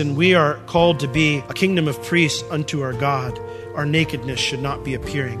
And 0.00 0.16
we 0.16 0.34
are 0.34 0.54
called 0.66 0.98
to 1.00 1.08
be 1.08 1.44
a 1.48 1.52
kingdom 1.52 1.86
of 1.86 2.02
priests 2.02 2.42
unto 2.50 2.80
our 2.80 2.94
God. 2.94 3.38
Our 3.74 3.84
nakedness 3.84 4.40
should 4.40 4.62
not 4.62 4.82
be 4.82 4.94
appearing. 4.94 5.38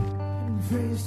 And 0.70 0.98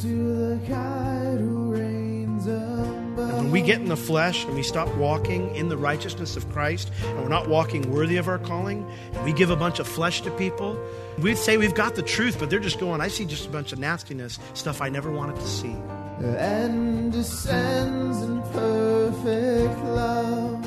when 3.37 3.51
we 3.51 3.61
get 3.61 3.79
in 3.79 3.89
the 3.89 3.95
flesh 3.95 4.43
and 4.43 4.55
we 4.55 4.63
stop 4.63 4.93
walking 4.95 5.55
in 5.55 5.69
the 5.69 5.77
righteousness 5.77 6.35
of 6.35 6.51
Christ 6.51 6.91
and 7.03 7.21
we're 7.21 7.29
not 7.29 7.47
walking 7.47 7.91
worthy 7.91 8.17
of 8.17 8.27
our 8.27 8.39
calling, 8.39 8.89
and 9.13 9.23
we 9.23 9.31
give 9.31 9.51
a 9.51 9.55
bunch 9.55 9.77
of 9.77 9.87
flesh 9.87 10.21
to 10.21 10.31
people, 10.31 10.75
we 11.19 11.35
say 11.35 11.57
we've 11.57 11.75
got 11.75 11.93
the 11.93 12.01
truth, 12.01 12.39
but 12.39 12.49
they're 12.49 12.59
just 12.59 12.79
going, 12.79 13.01
I 13.01 13.07
see 13.07 13.23
just 13.23 13.45
a 13.45 13.49
bunch 13.49 13.71
of 13.71 13.77
nastiness, 13.77 14.39
stuff 14.55 14.81
I 14.81 14.89
never 14.89 15.11
wanted 15.11 15.35
to 15.35 15.47
see. 15.47 15.75
and 16.19 17.11
descends 17.11 18.19
in 18.23 18.41
perfect 18.51 19.83
love. 19.85 20.65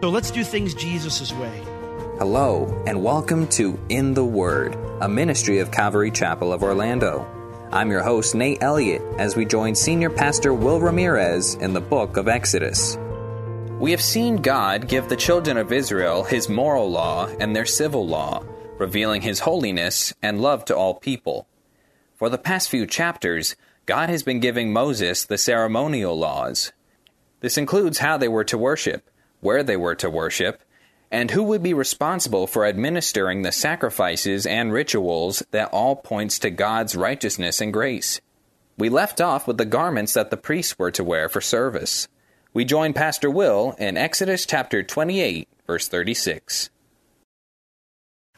So 0.00 0.08
let's 0.08 0.30
do 0.30 0.42
things 0.42 0.72
Jesus' 0.72 1.32
way. 1.34 1.77
Hello, 2.18 2.82
and 2.84 3.00
welcome 3.00 3.46
to 3.46 3.78
In 3.88 4.12
the 4.12 4.24
Word, 4.24 4.76
a 5.00 5.08
ministry 5.08 5.60
of 5.60 5.70
Calvary 5.70 6.10
Chapel 6.10 6.52
of 6.52 6.64
Orlando. 6.64 7.24
I'm 7.70 7.92
your 7.92 8.02
host, 8.02 8.34
Nate 8.34 8.60
Elliott, 8.60 9.02
as 9.18 9.36
we 9.36 9.44
join 9.44 9.76
Senior 9.76 10.10
Pastor 10.10 10.52
Will 10.52 10.80
Ramirez 10.80 11.54
in 11.54 11.74
the 11.74 11.80
book 11.80 12.16
of 12.16 12.26
Exodus. 12.26 12.98
We 13.78 13.92
have 13.92 14.02
seen 14.02 14.38
God 14.38 14.88
give 14.88 15.08
the 15.08 15.14
children 15.14 15.56
of 15.56 15.70
Israel 15.70 16.24
his 16.24 16.48
moral 16.48 16.90
law 16.90 17.28
and 17.38 17.54
their 17.54 17.64
civil 17.64 18.04
law, 18.04 18.42
revealing 18.78 19.22
his 19.22 19.38
holiness 19.38 20.12
and 20.20 20.42
love 20.42 20.64
to 20.64 20.76
all 20.76 20.94
people. 20.94 21.46
For 22.16 22.28
the 22.28 22.36
past 22.36 22.68
few 22.68 22.84
chapters, 22.84 23.54
God 23.86 24.08
has 24.08 24.24
been 24.24 24.40
giving 24.40 24.72
Moses 24.72 25.24
the 25.24 25.38
ceremonial 25.38 26.18
laws. 26.18 26.72
This 27.42 27.56
includes 27.56 27.98
how 27.98 28.16
they 28.16 28.26
were 28.26 28.42
to 28.42 28.58
worship, 28.58 29.08
where 29.38 29.62
they 29.62 29.76
were 29.76 29.94
to 29.94 30.10
worship, 30.10 30.64
and 31.10 31.30
who 31.30 31.42
would 31.42 31.62
be 31.62 31.74
responsible 31.74 32.46
for 32.46 32.66
administering 32.66 33.42
the 33.42 33.52
sacrifices 33.52 34.46
and 34.46 34.72
rituals 34.72 35.42
that 35.50 35.70
all 35.72 35.96
points 35.96 36.38
to 36.38 36.50
God's 36.50 36.94
righteousness 36.94 37.60
and 37.60 37.72
grace. 37.72 38.20
We 38.76 38.88
left 38.88 39.20
off 39.20 39.46
with 39.46 39.58
the 39.58 39.64
garments 39.64 40.14
that 40.14 40.30
the 40.30 40.36
priests 40.36 40.78
were 40.78 40.90
to 40.92 41.04
wear 41.04 41.28
for 41.28 41.40
service. 41.40 42.08
We 42.54 42.64
join 42.64 42.92
Pastor 42.92 43.30
Will 43.30 43.74
in 43.78 43.96
Exodus 43.96 44.46
chapter 44.46 44.82
28, 44.82 45.48
verse 45.66 45.88
36. 45.88 46.70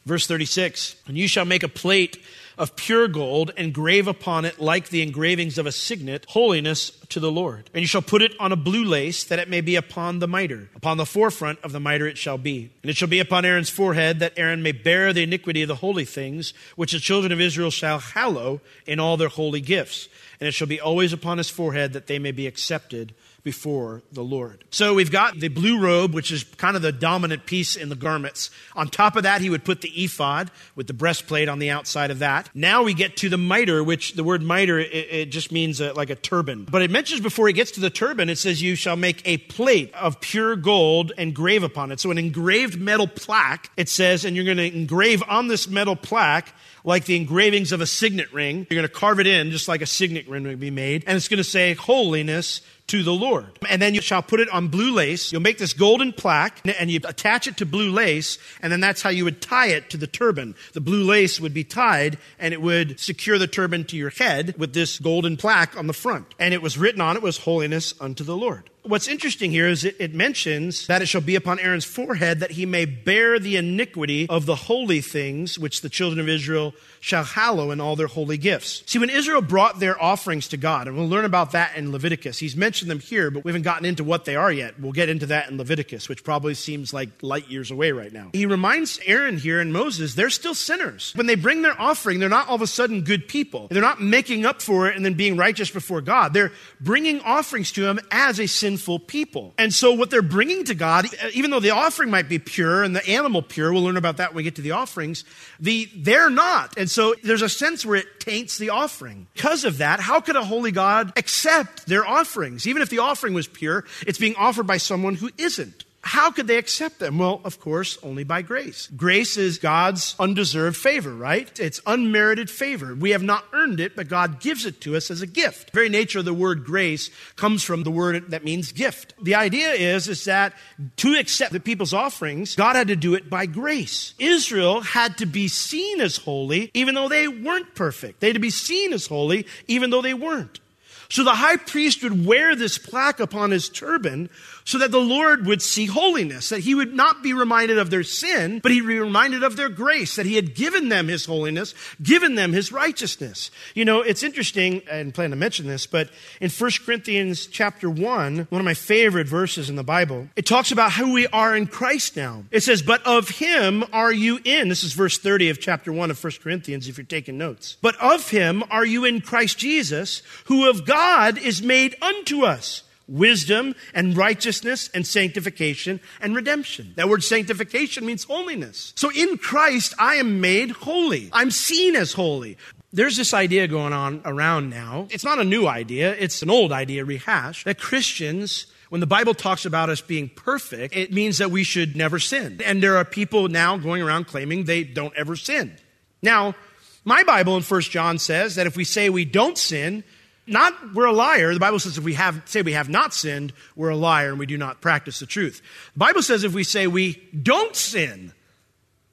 Verse 0.06 0.26
36 0.26 0.96
And 1.06 1.16
you 1.16 1.28
shall 1.28 1.44
make 1.44 1.62
a 1.62 1.68
plate 1.68 2.18
of 2.60 2.76
pure 2.76 3.08
gold 3.08 3.50
and 3.56 3.72
grave 3.72 4.06
upon 4.06 4.44
it, 4.44 4.60
like 4.60 4.90
the 4.90 5.00
engravings 5.00 5.56
of 5.56 5.64
a 5.64 5.72
signet, 5.72 6.26
holiness 6.28 6.90
to 7.08 7.18
the 7.18 7.32
Lord. 7.32 7.70
And 7.72 7.80
you 7.80 7.86
shall 7.86 8.02
put 8.02 8.20
it 8.20 8.38
on 8.38 8.52
a 8.52 8.56
blue 8.56 8.84
lace, 8.84 9.24
that 9.24 9.38
it 9.38 9.48
may 9.48 9.62
be 9.62 9.76
upon 9.76 10.18
the 10.18 10.28
mitre. 10.28 10.68
Upon 10.76 10.98
the 10.98 11.06
forefront 11.06 11.58
of 11.62 11.72
the 11.72 11.80
mitre 11.80 12.06
it 12.06 12.18
shall 12.18 12.36
be. 12.36 12.70
And 12.82 12.90
it 12.90 12.96
shall 12.96 13.08
be 13.08 13.18
upon 13.18 13.46
Aaron's 13.46 13.70
forehead, 13.70 14.20
that 14.20 14.34
Aaron 14.36 14.62
may 14.62 14.72
bear 14.72 15.14
the 15.14 15.22
iniquity 15.22 15.62
of 15.62 15.68
the 15.68 15.76
holy 15.76 16.04
things, 16.04 16.52
which 16.76 16.92
the 16.92 17.00
children 17.00 17.32
of 17.32 17.40
Israel 17.40 17.70
shall 17.70 17.98
hallow 17.98 18.60
in 18.86 19.00
all 19.00 19.16
their 19.16 19.28
holy 19.28 19.62
gifts. 19.62 20.10
And 20.38 20.46
it 20.46 20.52
shall 20.52 20.68
be 20.68 20.80
always 20.80 21.14
upon 21.14 21.38
his 21.38 21.48
forehead, 21.48 21.94
that 21.94 22.08
they 22.08 22.18
may 22.18 22.32
be 22.32 22.46
accepted 22.46 23.14
before 23.42 24.02
the 24.12 24.22
Lord. 24.22 24.64
So 24.70 24.94
we've 24.94 25.10
got 25.10 25.38
the 25.38 25.48
blue 25.48 25.80
robe, 25.80 26.14
which 26.14 26.30
is 26.30 26.44
kind 26.44 26.76
of 26.76 26.82
the 26.82 26.92
dominant 26.92 27.46
piece 27.46 27.76
in 27.76 27.88
the 27.88 27.96
garments. 27.96 28.50
On 28.74 28.88
top 28.88 29.16
of 29.16 29.22
that, 29.22 29.40
he 29.40 29.50
would 29.50 29.64
put 29.64 29.80
the 29.80 29.88
ephod 29.88 30.50
with 30.76 30.86
the 30.86 30.92
breastplate 30.92 31.48
on 31.48 31.58
the 31.58 31.70
outside 31.70 32.10
of 32.10 32.18
that. 32.20 32.50
Now 32.54 32.82
we 32.82 32.94
get 32.94 33.16
to 33.18 33.28
the 33.28 33.38
mitre, 33.38 33.82
which 33.82 34.14
the 34.14 34.24
word 34.24 34.42
mitre, 34.42 34.78
it, 34.78 34.92
it 34.92 35.26
just 35.26 35.52
means 35.52 35.80
a, 35.80 35.92
like 35.92 36.10
a 36.10 36.14
turban. 36.14 36.66
But 36.70 36.82
it 36.82 36.90
mentions 36.90 37.20
before 37.20 37.46
he 37.46 37.52
gets 37.52 37.72
to 37.72 37.80
the 37.80 37.90
turban, 37.90 38.28
it 38.28 38.38
says, 38.38 38.62
You 38.62 38.74
shall 38.74 38.96
make 38.96 39.22
a 39.24 39.38
plate 39.38 39.94
of 39.94 40.20
pure 40.20 40.56
gold 40.56 41.12
and 41.16 41.34
grave 41.34 41.62
upon 41.62 41.92
it. 41.92 42.00
So 42.00 42.10
an 42.10 42.18
engraved 42.18 42.80
metal 42.80 43.06
plaque, 43.06 43.70
it 43.76 43.88
says, 43.88 44.24
and 44.24 44.36
you're 44.36 44.44
going 44.44 44.58
to 44.58 44.76
engrave 44.76 45.22
on 45.26 45.48
this 45.48 45.68
metal 45.68 45.96
plaque 45.96 46.52
like 46.84 47.04
the 47.04 47.16
engravings 47.16 47.72
of 47.72 47.80
a 47.80 47.86
signet 47.86 48.32
ring. 48.32 48.66
You're 48.70 48.78
going 48.78 48.88
to 48.88 48.94
carve 48.94 49.20
it 49.20 49.26
in 49.26 49.50
just 49.50 49.68
like 49.68 49.82
a 49.82 49.86
signet 49.86 50.28
ring 50.28 50.44
would 50.44 50.60
be 50.60 50.70
made. 50.70 51.04
And 51.06 51.16
it's 51.16 51.28
going 51.28 51.38
to 51.38 51.44
say, 51.44 51.74
Holiness 51.74 52.62
to 52.90 53.02
the 53.04 53.12
Lord. 53.12 53.46
And 53.68 53.80
then 53.80 53.94
you 53.94 54.00
shall 54.00 54.22
put 54.22 54.40
it 54.40 54.48
on 54.48 54.68
blue 54.68 54.92
lace. 54.92 55.30
You'll 55.32 55.42
make 55.42 55.58
this 55.58 55.72
golden 55.72 56.12
plaque 56.12 56.60
and 56.64 56.90
you 56.90 57.00
attach 57.04 57.46
it 57.46 57.56
to 57.58 57.66
blue 57.66 57.90
lace. 57.90 58.38
And 58.60 58.72
then 58.72 58.80
that's 58.80 59.02
how 59.02 59.10
you 59.10 59.24
would 59.24 59.40
tie 59.40 59.68
it 59.68 59.90
to 59.90 59.96
the 59.96 60.08
turban. 60.08 60.56
The 60.72 60.80
blue 60.80 61.04
lace 61.04 61.40
would 61.40 61.54
be 61.54 61.64
tied 61.64 62.18
and 62.38 62.52
it 62.54 62.60
would 62.60 62.98
secure 62.98 63.38
the 63.38 63.46
turban 63.46 63.84
to 63.84 63.96
your 63.96 64.10
head 64.10 64.56
with 64.58 64.74
this 64.74 64.98
golden 64.98 65.36
plaque 65.36 65.76
on 65.76 65.86
the 65.86 65.92
front. 65.92 66.26
And 66.38 66.52
it 66.52 66.62
was 66.62 66.78
written 66.78 67.00
on 67.00 67.16
it 67.16 67.22
was 67.22 67.38
holiness 67.38 67.94
unto 68.00 68.24
the 68.24 68.36
Lord. 68.36 68.69
What's 68.82 69.08
interesting 69.08 69.50
here 69.50 69.68
is 69.68 69.84
it, 69.84 69.96
it, 69.98 70.14
mentions 70.14 70.86
that 70.86 71.02
it 71.02 71.06
shall 71.06 71.20
be 71.20 71.36
upon 71.36 71.58
Aaron's 71.58 71.84
forehead 71.84 72.40
that 72.40 72.52
he 72.52 72.64
may 72.64 72.86
bear 72.86 73.38
the 73.38 73.56
iniquity 73.56 74.26
of 74.28 74.46
the 74.46 74.54
holy 74.54 75.02
things 75.02 75.58
which 75.58 75.82
the 75.82 75.90
children 75.90 76.18
of 76.18 76.28
Israel 76.28 76.74
shall 76.98 77.24
hallow 77.24 77.70
in 77.70 77.80
all 77.80 77.96
their 77.96 78.06
holy 78.06 78.38
gifts. 78.38 78.82
See, 78.86 78.98
when 78.98 79.10
Israel 79.10 79.42
brought 79.42 79.80
their 79.80 80.00
offerings 80.02 80.48
to 80.48 80.56
God, 80.56 80.86
and 80.86 80.96
we'll 80.96 81.08
learn 81.08 81.24
about 81.24 81.52
that 81.52 81.76
in 81.76 81.92
Leviticus, 81.92 82.38
he's 82.38 82.56
mentioned 82.56 82.90
them 82.90 83.00
here, 83.00 83.30
but 83.30 83.44
we 83.44 83.50
haven't 83.50 83.62
gotten 83.62 83.84
into 83.84 84.04
what 84.04 84.24
they 84.24 84.36
are 84.36 84.52
yet. 84.52 84.78
We'll 84.80 84.92
get 84.92 85.08
into 85.08 85.26
that 85.26 85.50
in 85.50 85.58
Leviticus, 85.58 86.08
which 86.08 86.24
probably 86.24 86.54
seems 86.54 86.94
like 86.94 87.08
light 87.22 87.48
years 87.48 87.70
away 87.70 87.92
right 87.92 88.12
now. 88.12 88.30
He 88.32 88.46
reminds 88.46 88.98
Aaron 89.04 89.38
here 89.38 89.60
and 89.60 89.72
Moses, 89.72 90.14
they're 90.14 90.30
still 90.30 90.54
sinners. 90.54 91.12
When 91.14 91.26
they 91.26 91.34
bring 91.34 91.62
their 91.62 91.78
offering, 91.80 92.18
they're 92.18 92.28
not 92.28 92.48
all 92.48 92.56
of 92.56 92.62
a 92.62 92.66
sudden 92.66 93.02
good 93.02 93.28
people. 93.28 93.68
They're 93.70 93.82
not 93.82 94.00
making 94.00 94.46
up 94.46 94.62
for 94.62 94.88
it 94.88 94.96
and 94.96 95.04
then 95.04 95.14
being 95.14 95.36
righteous 95.36 95.70
before 95.70 96.00
God. 96.00 96.32
They're 96.32 96.52
bringing 96.80 97.20
offerings 97.20 97.72
to 97.72 97.86
him 97.86 98.00
as 98.10 98.38
a 98.38 98.46
sinful 98.70 99.00
people. 99.00 99.52
And 99.58 99.74
so 99.74 99.92
what 99.92 100.10
they're 100.10 100.22
bringing 100.22 100.64
to 100.64 100.74
God, 100.76 101.06
even 101.34 101.50
though 101.50 101.58
the 101.58 101.70
offering 101.70 102.08
might 102.08 102.28
be 102.28 102.38
pure 102.38 102.84
and 102.84 102.94
the 102.94 103.04
animal 103.08 103.42
pure, 103.42 103.72
we'll 103.72 103.82
learn 103.82 103.96
about 103.96 104.18
that 104.18 104.30
when 104.30 104.36
we 104.36 104.42
get 104.44 104.56
to 104.56 104.62
the 104.62 104.70
offerings, 104.70 105.24
the, 105.58 105.88
they're 105.96 106.30
not. 106.30 106.78
And 106.78 106.88
so 106.88 107.14
there's 107.24 107.42
a 107.42 107.48
sense 107.48 107.84
where 107.84 107.96
it 107.96 108.20
taints 108.20 108.58
the 108.58 108.70
offering. 108.70 109.26
Because 109.34 109.64
of 109.64 109.78
that, 109.78 109.98
how 109.98 110.20
could 110.20 110.36
a 110.36 110.44
holy 110.44 110.70
God 110.70 111.12
accept 111.16 111.86
their 111.86 112.06
offerings? 112.06 112.68
Even 112.68 112.80
if 112.80 112.90
the 112.90 113.00
offering 113.00 113.34
was 113.34 113.48
pure, 113.48 113.84
it's 114.06 114.18
being 114.18 114.36
offered 114.36 114.68
by 114.68 114.76
someone 114.76 115.16
who 115.16 115.30
isn't. 115.36 115.84
How 116.02 116.30
could 116.30 116.46
they 116.46 116.56
accept 116.56 116.98
them? 116.98 117.18
Well, 117.18 117.42
of 117.44 117.60
course, 117.60 117.98
only 118.02 118.24
by 118.24 118.40
grace. 118.40 118.88
Grace 118.96 119.36
is 119.36 119.58
God's 119.58 120.16
undeserved 120.18 120.76
favor, 120.76 121.14
right? 121.14 121.58
It's 121.60 121.80
unmerited 121.86 122.48
favor. 122.48 122.94
We 122.94 123.10
have 123.10 123.22
not 123.22 123.44
earned 123.52 123.80
it, 123.80 123.96
but 123.96 124.08
God 124.08 124.40
gives 124.40 124.64
it 124.64 124.80
to 124.82 124.96
us 124.96 125.10
as 125.10 125.20
a 125.20 125.26
gift. 125.26 125.72
The 125.72 125.76
very 125.76 125.88
nature 125.90 126.20
of 126.20 126.24
the 126.24 126.32
word 126.32 126.64
grace 126.64 127.10
comes 127.36 127.62
from 127.62 127.82
the 127.82 127.90
word 127.90 128.30
that 128.30 128.44
means 128.44 128.72
gift. 128.72 129.12
The 129.22 129.34
idea 129.34 129.72
is, 129.72 130.08
is 130.08 130.24
that 130.24 130.54
to 130.96 131.14
accept 131.16 131.52
the 131.52 131.60
people's 131.60 131.92
offerings, 131.92 132.56
God 132.56 132.76
had 132.76 132.88
to 132.88 132.96
do 132.96 133.14
it 133.14 133.28
by 133.28 133.44
grace. 133.44 134.14
Israel 134.18 134.80
had 134.80 135.18
to 135.18 135.26
be 135.26 135.48
seen 135.48 136.00
as 136.00 136.16
holy, 136.16 136.70
even 136.72 136.94
though 136.94 137.08
they 137.08 137.28
weren't 137.28 137.74
perfect. 137.74 138.20
They 138.20 138.28
had 138.28 138.34
to 138.34 138.40
be 138.40 138.50
seen 138.50 138.94
as 138.94 139.06
holy, 139.06 139.46
even 139.68 139.90
though 139.90 140.02
they 140.02 140.14
weren't. 140.14 140.60
So 141.10 141.24
the 141.24 141.34
high 141.34 141.56
priest 141.56 142.04
would 142.04 142.24
wear 142.24 142.54
this 142.54 142.78
plaque 142.78 143.18
upon 143.18 143.50
his 143.50 143.68
turban 143.68 144.30
so 144.64 144.78
that 144.78 144.92
the 144.92 145.00
Lord 145.00 145.44
would 145.46 145.60
see 145.60 145.86
holiness, 145.86 146.50
that 146.50 146.60
he 146.60 146.76
would 146.76 146.94
not 146.94 147.20
be 147.20 147.32
reminded 147.32 147.78
of 147.78 147.90
their 147.90 148.04
sin, 148.04 148.60
but 148.60 148.70
he'd 148.70 148.86
be 148.86 149.00
reminded 149.00 149.42
of 149.42 149.56
their 149.56 149.68
grace, 149.68 150.14
that 150.14 150.26
he 150.26 150.36
had 150.36 150.54
given 150.54 150.88
them 150.88 151.08
his 151.08 151.24
holiness, 151.24 151.74
given 152.00 152.36
them 152.36 152.52
his 152.52 152.70
righteousness. 152.70 153.50
You 153.74 153.84
know, 153.84 154.02
it's 154.02 154.22
interesting, 154.22 154.82
I 154.88 154.98
didn't 154.98 155.14
plan 155.14 155.30
to 155.30 155.36
mention 155.36 155.66
this, 155.66 155.84
but 155.86 156.10
in 156.40 156.48
1 156.48 156.70
Corinthians 156.86 157.48
chapter 157.48 157.90
1, 157.90 158.46
one 158.48 158.60
of 158.60 158.64
my 158.64 158.74
favorite 158.74 159.26
verses 159.26 159.68
in 159.68 159.74
the 159.74 159.82
Bible, 159.82 160.28
it 160.36 160.46
talks 160.46 160.70
about 160.70 160.92
who 160.92 161.12
we 161.12 161.26
are 161.28 161.56
in 161.56 161.66
Christ 161.66 162.16
now. 162.16 162.44
It 162.52 162.60
says, 162.60 162.82
But 162.82 163.04
of 163.04 163.28
him 163.30 163.82
are 163.92 164.12
you 164.12 164.38
in. 164.44 164.68
This 164.68 164.84
is 164.84 164.92
verse 164.92 165.18
30 165.18 165.50
of 165.50 165.58
chapter 165.58 165.92
1 165.92 166.12
of 166.12 166.22
1 166.22 166.32
Corinthians, 166.40 166.86
if 166.86 166.96
you're 166.96 167.04
taking 167.04 167.36
notes. 167.36 167.76
But 167.82 167.96
of 168.00 168.30
him 168.30 168.62
are 168.70 168.86
you 168.86 169.04
in 169.04 169.20
Christ 169.20 169.58
Jesus, 169.58 170.22
who 170.44 170.70
of 170.70 170.86
God 170.86 170.99
is 171.38 171.62
made 171.62 171.96
unto 172.02 172.44
us 172.44 172.82
wisdom 173.08 173.74
and 173.92 174.16
righteousness 174.16 174.88
and 174.94 175.06
sanctification 175.06 176.00
and 176.20 176.36
redemption. 176.36 176.92
That 176.96 177.08
word 177.08 177.24
sanctification 177.24 178.06
means 178.06 178.24
holiness. 178.24 178.92
So 178.96 179.10
in 179.10 179.36
Christ, 179.36 179.94
I 179.98 180.14
am 180.16 180.40
made 180.40 180.70
holy. 180.70 181.28
I'm 181.32 181.50
seen 181.50 181.96
as 181.96 182.12
holy. 182.12 182.56
There's 182.92 183.16
this 183.16 183.34
idea 183.34 183.66
going 183.68 183.92
on 183.92 184.22
around 184.24 184.70
now. 184.70 185.08
It's 185.10 185.24
not 185.24 185.38
a 185.38 185.44
new 185.44 185.66
idea, 185.66 186.14
it's 186.14 186.42
an 186.42 186.50
old 186.50 186.72
idea 186.72 187.04
rehashed 187.04 187.64
that 187.64 187.78
Christians 187.78 188.66
When 188.90 189.00
the 189.00 189.06
Bible 189.06 189.34
talks 189.34 189.64
about 189.64 189.88
us 189.88 190.00
being 190.00 190.28
perfect, 190.28 190.96
it 190.96 191.12
means 191.12 191.38
that 191.38 191.52
we 191.52 191.62
should 191.62 191.94
never 191.94 192.18
sin. 192.18 192.60
And 192.64 192.82
there 192.82 192.96
are 192.96 193.04
people 193.04 193.46
now 193.46 193.76
going 193.76 194.02
around 194.02 194.26
claiming 194.26 194.64
they 194.64 194.82
don't 194.82 195.14
ever 195.16 195.36
sin. 195.36 195.76
Now, 196.22 196.56
my 197.04 197.22
Bible 197.22 197.56
in 197.56 197.62
1 197.62 197.80
John 197.82 198.18
says 198.18 198.56
that 198.56 198.66
if 198.66 198.76
we 198.76 198.82
say 198.82 199.08
we 199.08 199.24
don't 199.24 199.56
sin, 199.56 200.02
not 200.50 200.94
we're 200.94 201.06
a 201.06 201.12
liar. 201.12 201.54
The 201.54 201.60
Bible 201.60 201.78
says 201.78 201.96
if 201.96 202.04
we 202.04 202.14
have 202.14 202.42
say 202.44 202.62
we 202.62 202.72
have 202.72 202.88
not 202.88 203.14
sinned, 203.14 203.52
we're 203.76 203.90
a 203.90 203.96
liar 203.96 204.30
and 204.30 204.38
we 204.38 204.46
do 204.46 204.58
not 204.58 204.80
practice 204.80 205.20
the 205.20 205.26
truth. 205.26 205.62
The 205.94 205.98
Bible 205.98 206.22
says 206.22 206.44
if 206.44 206.52
we 206.52 206.64
say 206.64 206.86
we 206.86 207.22
don't 207.42 207.74
sin, 207.74 208.32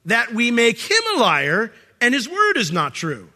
that 0.04 0.34
we 0.34 0.50
make 0.50 0.78
him 0.78 1.02
a 1.16 1.18
liar 1.18 1.72
and 2.00 2.14
his 2.14 2.28
word 2.28 2.56
is 2.56 2.72
not 2.72 2.94
true. 2.94 3.30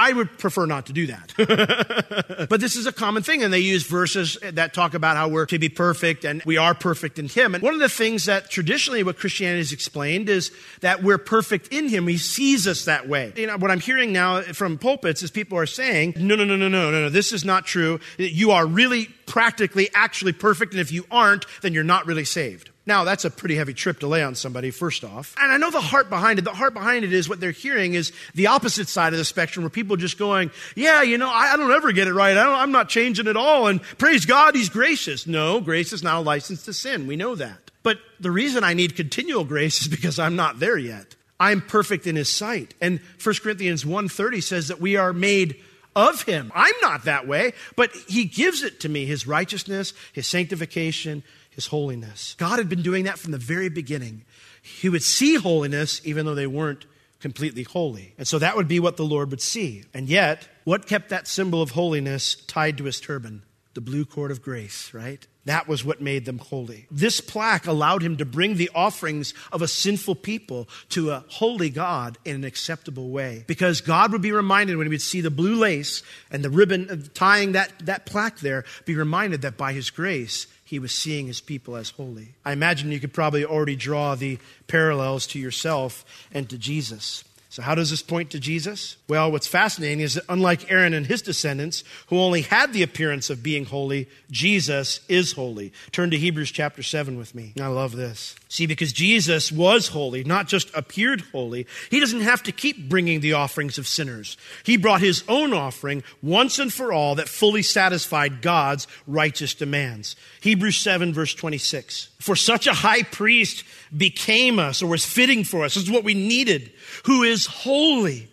I 0.00 0.14
would 0.14 0.38
prefer 0.38 0.64
not 0.64 0.86
to 0.86 0.94
do 0.94 1.08
that. 1.08 2.46
but 2.48 2.58
this 2.58 2.74
is 2.74 2.86
a 2.86 2.92
common 2.92 3.22
thing, 3.22 3.42
and 3.42 3.52
they 3.52 3.58
use 3.58 3.86
verses 3.86 4.38
that 4.42 4.72
talk 4.72 4.94
about 4.94 5.18
how 5.18 5.28
we're 5.28 5.44
to 5.44 5.58
be 5.58 5.68
perfect 5.68 6.24
and 6.24 6.42
we 6.46 6.56
are 6.56 6.74
perfect 6.74 7.18
in 7.18 7.28
Him. 7.28 7.54
And 7.54 7.62
one 7.62 7.74
of 7.74 7.80
the 7.80 7.88
things 7.90 8.24
that 8.24 8.48
traditionally 8.48 9.02
what 9.02 9.18
Christianity 9.18 9.58
has 9.58 9.72
explained 9.72 10.30
is 10.30 10.52
that 10.80 11.02
we're 11.02 11.18
perfect 11.18 11.68
in 11.68 11.86
Him. 11.88 12.08
He 12.08 12.16
sees 12.16 12.66
us 12.66 12.86
that 12.86 13.08
way. 13.10 13.34
You 13.36 13.46
know, 13.46 13.58
what 13.58 13.70
I'm 13.70 13.80
hearing 13.80 14.10
now 14.10 14.40
from 14.40 14.78
pulpits 14.78 15.22
is 15.22 15.30
people 15.30 15.58
are 15.58 15.66
saying, 15.66 16.14
no, 16.16 16.34
no, 16.34 16.44
no, 16.44 16.56
no, 16.56 16.68
no, 16.68 16.90
no, 16.90 17.00
no, 17.02 17.10
this 17.10 17.30
is 17.30 17.44
not 17.44 17.66
true. 17.66 18.00
You 18.16 18.52
are 18.52 18.64
really 18.64 19.06
practically 19.26 19.90
actually 19.92 20.32
perfect, 20.32 20.72
and 20.72 20.80
if 20.80 20.90
you 20.90 21.04
aren't, 21.10 21.44
then 21.60 21.74
you're 21.74 21.84
not 21.84 22.06
really 22.06 22.24
saved. 22.24 22.69
Now, 22.86 23.04
that's 23.04 23.24
a 23.24 23.30
pretty 23.30 23.56
heavy 23.56 23.74
trip 23.74 24.00
to 24.00 24.06
lay 24.06 24.22
on 24.22 24.34
somebody, 24.34 24.70
first 24.70 25.04
off. 25.04 25.34
And 25.38 25.52
I 25.52 25.58
know 25.58 25.70
the 25.70 25.80
heart 25.80 26.08
behind 26.08 26.38
it. 26.38 26.42
The 26.42 26.52
heart 26.52 26.72
behind 26.72 27.04
it 27.04 27.12
is 27.12 27.28
what 27.28 27.38
they're 27.38 27.50
hearing 27.50 27.94
is 27.94 28.12
the 28.34 28.46
opposite 28.46 28.88
side 28.88 29.12
of 29.12 29.18
the 29.18 29.24
spectrum 29.24 29.64
where 29.64 29.70
people 29.70 29.94
are 29.94 29.98
just 29.98 30.18
going, 30.18 30.50
yeah, 30.74 31.02
you 31.02 31.18
know, 31.18 31.28
I, 31.28 31.52
I 31.52 31.56
don't 31.56 31.70
ever 31.70 31.92
get 31.92 32.08
it 32.08 32.14
right. 32.14 32.36
I 32.36 32.62
am 32.62 32.72
not 32.72 32.88
changing 32.88 33.28
at 33.28 33.36
all. 33.36 33.66
And 33.66 33.82
praise 33.98 34.24
God, 34.24 34.54
He's 34.54 34.70
gracious. 34.70 35.26
No, 35.26 35.60
grace 35.60 35.92
is 35.92 36.02
not 36.02 36.16
a 36.16 36.20
license 36.20 36.64
to 36.64 36.72
sin. 36.72 37.06
We 37.06 37.16
know 37.16 37.34
that. 37.34 37.70
But 37.82 37.98
the 38.18 38.30
reason 38.30 38.64
I 38.64 38.74
need 38.74 38.96
continual 38.96 39.44
grace 39.44 39.82
is 39.82 39.88
because 39.88 40.18
I'm 40.18 40.36
not 40.36 40.58
there 40.58 40.78
yet. 40.78 41.14
I'm 41.38 41.60
perfect 41.60 42.06
in 42.06 42.16
His 42.16 42.28
sight. 42.28 42.74
And 42.80 43.00
1 43.22 43.34
Corinthians 43.42 43.84
1.30 43.84 44.42
says 44.42 44.68
that 44.68 44.80
we 44.80 44.96
are 44.96 45.12
made 45.12 45.60
of 45.96 46.22
him. 46.22 46.52
I'm 46.54 46.74
not 46.82 47.04
that 47.04 47.26
way, 47.26 47.52
but 47.76 47.92
he 48.08 48.24
gives 48.24 48.62
it 48.62 48.80
to 48.80 48.88
me 48.88 49.06
his 49.06 49.26
righteousness, 49.26 49.92
his 50.12 50.26
sanctification, 50.26 51.22
holiness. 51.66 52.34
God 52.38 52.58
had 52.58 52.68
been 52.68 52.82
doing 52.82 53.04
that 53.04 53.18
from 53.18 53.32
the 53.32 53.38
very 53.38 53.68
beginning. 53.68 54.24
He 54.62 54.88
would 54.88 55.02
see 55.02 55.34
holiness 55.36 56.00
even 56.04 56.26
though 56.26 56.34
they 56.34 56.46
weren't 56.46 56.86
completely 57.20 57.62
holy. 57.62 58.14
And 58.18 58.26
so 58.26 58.38
that 58.38 58.56
would 58.56 58.68
be 58.68 58.80
what 58.80 58.96
the 58.96 59.04
Lord 59.04 59.30
would 59.30 59.42
see. 59.42 59.84
And 59.92 60.08
yet, 60.08 60.48
what 60.64 60.86
kept 60.86 61.10
that 61.10 61.28
symbol 61.28 61.62
of 61.62 61.72
holiness 61.72 62.34
tied 62.34 62.78
to 62.78 62.84
his 62.84 63.00
turban? 63.00 63.42
The 63.74 63.80
blue 63.80 64.04
cord 64.04 64.30
of 64.30 64.42
grace, 64.42 64.92
right? 64.92 65.26
That 65.46 65.66
was 65.66 65.84
what 65.84 66.02
made 66.02 66.26
them 66.26 66.38
holy. 66.38 66.86
This 66.90 67.20
plaque 67.20 67.66
allowed 67.66 68.02
him 68.02 68.18
to 68.18 68.24
bring 68.24 68.56
the 68.56 68.70
offerings 68.74 69.32
of 69.52 69.62
a 69.62 69.68
sinful 69.68 70.16
people 70.16 70.68
to 70.90 71.10
a 71.10 71.24
holy 71.28 71.70
God 71.70 72.18
in 72.24 72.36
an 72.36 72.44
acceptable 72.44 73.10
way. 73.10 73.44
Because 73.46 73.80
God 73.80 74.12
would 74.12 74.22
be 74.22 74.32
reminded 74.32 74.76
when 74.76 74.86
he 74.86 74.90
would 74.90 75.00
see 75.00 75.22
the 75.22 75.30
blue 75.30 75.54
lace 75.54 76.02
and 76.30 76.44
the 76.44 76.50
ribbon 76.50 77.10
tying 77.14 77.52
that, 77.52 77.72
that 77.86 78.04
plaque 78.04 78.40
there, 78.40 78.64
be 78.84 78.94
reminded 78.94 79.42
that 79.42 79.56
by 79.56 79.72
his 79.72 79.88
grace, 79.88 80.46
he 80.62 80.78
was 80.78 80.92
seeing 80.92 81.26
his 81.26 81.40
people 81.40 81.74
as 81.74 81.90
holy. 81.90 82.34
I 82.44 82.52
imagine 82.52 82.92
you 82.92 83.00
could 83.00 83.12
probably 83.12 83.44
already 83.44 83.76
draw 83.76 84.14
the 84.14 84.38
parallels 84.68 85.26
to 85.28 85.38
yourself 85.38 86.04
and 86.32 86.48
to 86.50 86.58
Jesus. 86.58 87.24
So, 87.50 87.62
how 87.62 87.74
does 87.74 87.90
this 87.90 88.00
point 88.00 88.30
to 88.30 88.38
Jesus? 88.38 88.96
Well, 89.08 89.32
what's 89.32 89.48
fascinating 89.48 89.98
is 89.98 90.14
that 90.14 90.22
unlike 90.28 90.70
Aaron 90.70 90.94
and 90.94 91.04
his 91.04 91.20
descendants, 91.20 91.82
who 92.06 92.20
only 92.20 92.42
had 92.42 92.72
the 92.72 92.84
appearance 92.84 93.28
of 93.28 93.42
being 93.42 93.64
holy, 93.64 94.08
Jesus 94.30 95.00
is 95.08 95.32
holy. 95.32 95.72
Turn 95.90 96.12
to 96.12 96.16
Hebrews 96.16 96.52
chapter 96.52 96.84
7 96.84 97.18
with 97.18 97.34
me. 97.34 97.52
I 97.60 97.66
love 97.66 97.96
this. 97.96 98.36
See, 98.48 98.66
because 98.66 98.92
Jesus 98.92 99.50
was 99.50 99.88
holy, 99.88 100.22
not 100.22 100.46
just 100.46 100.72
appeared 100.76 101.22
holy, 101.32 101.66
he 101.90 101.98
doesn't 101.98 102.20
have 102.20 102.44
to 102.44 102.52
keep 102.52 102.88
bringing 102.88 103.18
the 103.18 103.32
offerings 103.32 103.78
of 103.78 103.88
sinners. 103.88 104.36
He 104.62 104.76
brought 104.76 105.00
his 105.00 105.24
own 105.28 105.52
offering 105.52 106.04
once 106.22 106.60
and 106.60 106.72
for 106.72 106.92
all 106.92 107.16
that 107.16 107.28
fully 107.28 107.62
satisfied 107.62 108.42
God's 108.42 108.86
righteous 109.08 109.54
demands. 109.54 110.14
Hebrews 110.40 110.78
7, 110.78 111.12
verse 111.12 111.34
26. 111.34 112.10
For 112.20 112.36
such 112.36 112.68
a 112.68 112.74
high 112.74 113.02
priest 113.02 113.64
became 113.96 114.58
us, 114.60 114.82
or 114.82 114.86
was 114.86 115.04
fitting 115.04 115.42
for 115.42 115.64
us. 115.64 115.74
This 115.74 115.84
is 115.84 115.90
what 115.90 116.04
we 116.04 116.14
needed 116.14 116.70
who 117.04 117.22
is 117.22 117.39
holy, 117.46 118.28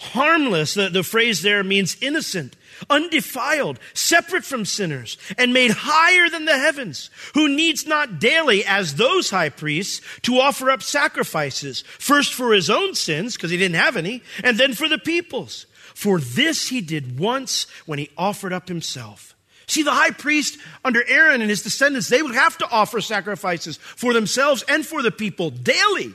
harmless. 0.00 0.74
The, 0.74 0.88
the 0.88 1.02
phrase 1.02 1.42
there 1.42 1.62
means 1.62 1.96
innocent, 2.00 2.56
undefiled, 2.90 3.78
separate 3.94 4.44
from 4.44 4.64
sinners, 4.64 5.16
and 5.38 5.52
made 5.52 5.70
higher 5.72 6.28
than 6.28 6.44
the 6.44 6.58
heavens, 6.58 7.10
who 7.34 7.48
needs 7.48 7.86
not 7.86 8.18
daily, 8.18 8.64
as 8.64 8.94
those 8.94 9.30
high 9.30 9.48
priests, 9.48 10.00
to 10.22 10.38
offer 10.38 10.70
up 10.70 10.82
sacrifices, 10.82 11.82
first 11.98 12.34
for 12.34 12.52
his 12.52 12.68
own 12.68 12.94
sins, 12.94 13.36
because 13.36 13.50
he 13.50 13.56
didn't 13.56 13.76
have 13.76 13.96
any, 13.96 14.22
and 14.42 14.58
then 14.58 14.74
for 14.74 14.88
the 14.88 14.98
people's. 14.98 15.66
For 15.94 16.18
this 16.18 16.68
he 16.68 16.80
did 16.80 17.18
once 17.18 17.66
when 17.86 17.98
he 17.98 18.10
offered 18.16 18.52
up 18.52 18.68
himself. 18.68 19.36
See, 19.66 19.82
the 19.82 19.92
high 19.92 20.10
priest 20.10 20.58
under 20.84 21.06
Aaron 21.06 21.40
and 21.40 21.48
his 21.48 21.62
descendants, 21.62 22.08
they 22.08 22.22
would 22.22 22.34
have 22.34 22.58
to 22.58 22.68
offer 22.70 23.00
sacrifices 23.00 23.76
for 23.76 24.12
themselves 24.12 24.64
and 24.68 24.84
for 24.84 25.02
the 25.02 25.10
people 25.10 25.50
daily. 25.50 26.12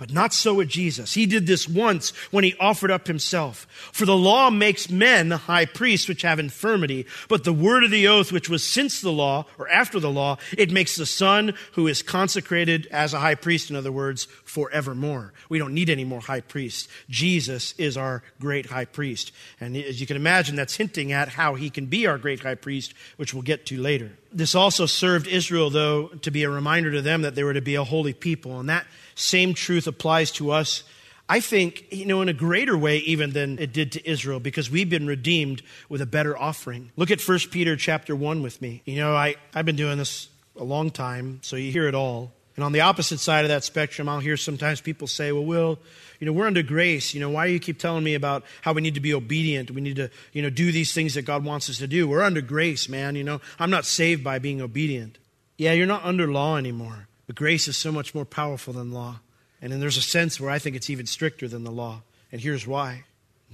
But 0.00 0.14
not 0.14 0.32
so 0.32 0.54
with 0.54 0.68
Jesus. 0.70 1.12
He 1.12 1.26
did 1.26 1.46
this 1.46 1.68
once 1.68 2.14
when 2.30 2.42
he 2.42 2.54
offered 2.58 2.90
up 2.90 3.06
himself. 3.06 3.66
For 3.92 4.06
the 4.06 4.16
law 4.16 4.48
makes 4.48 4.88
men 4.88 5.28
the 5.28 5.36
high 5.36 5.66
priests 5.66 6.08
which 6.08 6.22
have 6.22 6.38
infirmity, 6.38 7.04
but 7.28 7.44
the 7.44 7.52
word 7.52 7.84
of 7.84 7.90
the 7.90 8.08
oath 8.08 8.32
which 8.32 8.48
was 8.48 8.64
since 8.64 9.02
the 9.02 9.12
law, 9.12 9.44
or 9.58 9.68
after 9.68 10.00
the 10.00 10.10
law, 10.10 10.38
it 10.56 10.70
makes 10.70 10.96
the 10.96 11.04
Son 11.04 11.52
who 11.72 11.86
is 11.86 12.00
consecrated 12.00 12.86
as 12.90 13.12
a 13.12 13.20
high 13.20 13.34
priest, 13.34 13.68
in 13.68 13.76
other 13.76 13.92
words, 13.92 14.24
forevermore. 14.42 15.34
We 15.50 15.58
don't 15.58 15.74
need 15.74 15.90
any 15.90 16.04
more 16.04 16.20
high 16.20 16.40
priests. 16.40 16.88
Jesus 17.10 17.74
is 17.76 17.98
our 17.98 18.22
great 18.40 18.64
high 18.64 18.86
priest. 18.86 19.32
And 19.60 19.76
as 19.76 20.00
you 20.00 20.06
can 20.06 20.16
imagine, 20.16 20.56
that's 20.56 20.76
hinting 20.76 21.12
at 21.12 21.28
how 21.28 21.56
he 21.56 21.68
can 21.68 21.84
be 21.84 22.06
our 22.06 22.16
great 22.16 22.40
high 22.40 22.54
priest, 22.54 22.94
which 23.18 23.34
we'll 23.34 23.42
get 23.42 23.66
to 23.66 23.78
later. 23.78 24.12
This 24.32 24.54
also 24.54 24.86
served 24.86 25.26
Israel, 25.26 25.68
though, 25.68 26.06
to 26.22 26.30
be 26.30 26.44
a 26.44 26.50
reminder 26.50 26.92
to 26.92 27.02
them 27.02 27.20
that 27.22 27.34
they 27.34 27.44
were 27.44 27.52
to 27.52 27.60
be 27.60 27.74
a 27.74 27.84
holy 27.84 28.14
people. 28.14 28.60
And 28.60 28.68
that 28.70 28.86
same 29.20 29.54
truth 29.54 29.86
applies 29.86 30.30
to 30.32 30.50
us, 30.50 30.82
I 31.28 31.40
think, 31.40 31.86
you 31.92 32.06
know, 32.06 32.22
in 32.22 32.28
a 32.28 32.32
greater 32.32 32.76
way 32.76 32.98
even 32.98 33.30
than 33.30 33.58
it 33.58 33.72
did 33.72 33.92
to 33.92 34.10
Israel, 34.10 34.40
because 34.40 34.70
we've 34.70 34.90
been 34.90 35.06
redeemed 35.06 35.62
with 35.88 36.00
a 36.00 36.06
better 36.06 36.36
offering. 36.36 36.90
Look 36.96 37.10
at 37.12 37.20
1 37.20 37.38
Peter 37.50 37.76
chapter 37.76 38.16
1 38.16 38.42
with 38.42 38.60
me. 38.60 38.82
You 38.84 38.96
know, 38.96 39.14
I, 39.14 39.36
I've 39.54 39.66
been 39.66 39.76
doing 39.76 39.98
this 39.98 40.28
a 40.56 40.64
long 40.64 40.90
time, 40.90 41.38
so 41.42 41.54
you 41.54 41.70
hear 41.70 41.86
it 41.86 41.94
all. 41.94 42.32
And 42.56 42.64
on 42.64 42.72
the 42.72 42.80
opposite 42.80 43.20
side 43.20 43.44
of 43.44 43.48
that 43.50 43.62
spectrum, 43.62 44.08
I'll 44.08 44.18
hear 44.18 44.36
sometimes 44.36 44.80
people 44.80 45.06
say, 45.06 45.30
well, 45.30 45.44
Will, 45.44 45.78
you 46.18 46.26
know, 46.26 46.32
we're 46.32 46.46
under 46.46 46.62
grace. 46.62 47.14
You 47.14 47.20
know, 47.20 47.30
why 47.30 47.46
do 47.46 47.52
you 47.52 47.60
keep 47.60 47.78
telling 47.78 48.02
me 48.02 48.14
about 48.14 48.44
how 48.60 48.72
we 48.72 48.82
need 48.82 48.94
to 48.94 49.00
be 49.00 49.14
obedient? 49.14 49.70
We 49.70 49.80
need 49.80 49.96
to, 49.96 50.10
you 50.32 50.42
know, 50.42 50.50
do 50.50 50.72
these 50.72 50.92
things 50.92 51.14
that 51.14 51.22
God 51.22 51.44
wants 51.44 51.70
us 51.70 51.78
to 51.78 51.86
do. 51.86 52.08
We're 52.08 52.22
under 52.22 52.40
grace, 52.40 52.88
man. 52.88 53.14
You 53.14 53.24
know, 53.24 53.40
I'm 53.58 53.70
not 53.70 53.86
saved 53.86 54.24
by 54.24 54.40
being 54.40 54.60
obedient. 54.60 55.18
Yeah, 55.56 55.72
you're 55.72 55.86
not 55.86 56.04
under 56.04 56.26
law 56.30 56.56
anymore. 56.56 57.06
But 57.30 57.36
grace 57.36 57.68
is 57.68 57.76
so 57.76 57.92
much 57.92 58.12
more 58.12 58.24
powerful 58.24 58.74
than 58.74 58.90
law. 58.90 59.20
And 59.62 59.70
then 59.70 59.78
there's 59.78 59.96
a 59.96 60.02
sense 60.02 60.40
where 60.40 60.50
I 60.50 60.58
think 60.58 60.74
it's 60.74 60.90
even 60.90 61.06
stricter 61.06 61.46
than 61.46 61.62
the 61.62 61.70
law. 61.70 62.02
And 62.32 62.40
here's 62.40 62.66
why. 62.66 63.04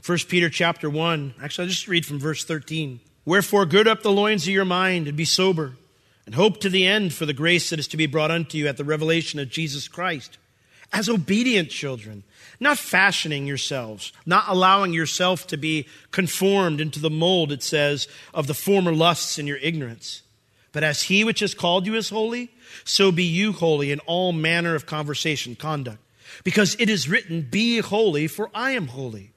1 0.02 0.18
Peter 0.30 0.48
chapter 0.48 0.88
1, 0.88 1.34
actually, 1.42 1.64
I'll 1.64 1.68
just 1.68 1.86
read 1.86 2.06
from 2.06 2.18
verse 2.18 2.42
13. 2.42 3.00
Wherefore, 3.26 3.66
gird 3.66 3.86
up 3.86 4.02
the 4.02 4.10
loins 4.10 4.44
of 4.44 4.54
your 4.54 4.64
mind 4.64 5.08
and 5.08 5.14
be 5.14 5.26
sober, 5.26 5.74
and 6.24 6.34
hope 6.34 6.58
to 6.60 6.70
the 6.70 6.86
end 6.86 7.12
for 7.12 7.26
the 7.26 7.34
grace 7.34 7.68
that 7.68 7.78
is 7.78 7.86
to 7.88 7.98
be 7.98 8.06
brought 8.06 8.30
unto 8.30 8.56
you 8.56 8.66
at 8.66 8.78
the 8.78 8.82
revelation 8.82 9.38
of 9.40 9.50
Jesus 9.50 9.88
Christ. 9.88 10.38
As 10.90 11.10
obedient 11.10 11.68
children, 11.68 12.22
not 12.58 12.78
fashioning 12.78 13.46
yourselves, 13.46 14.10
not 14.24 14.46
allowing 14.48 14.94
yourself 14.94 15.46
to 15.48 15.58
be 15.58 15.86
conformed 16.12 16.80
into 16.80 16.98
the 16.98 17.10
mold, 17.10 17.52
it 17.52 17.62
says, 17.62 18.08
of 18.32 18.46
the 18.46 18.54
former 18.54 18.92
lusts 18.92 19.38
in 19.38 19.46
your 19.46 19.58
ignorance. 19.58 20.22
But 20.76 20.84
as 20.84 21.04
he 21.04 21.24
which 21.24 21.40
has 21.40 21.54
called 21.54 21.86
you 21.86 21.94
is 21.94 22.10
holy, 22.10 22.50
so 22.84 23.10
be 23.10 23.24
you 23.24 23.52
holy 23.52 23.92
in 23.92 24.00
all 24.00 24.30
manner 24.34 24.74
of 24.74 24.84
conversation, 24.84 25.56
conduct. 25.56 26.00
Because 26.44 26.76
it 26.78 26.90
is 26.90 27.08
written, 27.08 27.40
Be 27.50 27.78
holy, 27.78 28.26
for 28.26 28.50
I 28.52 28.72
am 28.72 28.88
holy. 28.88 29.32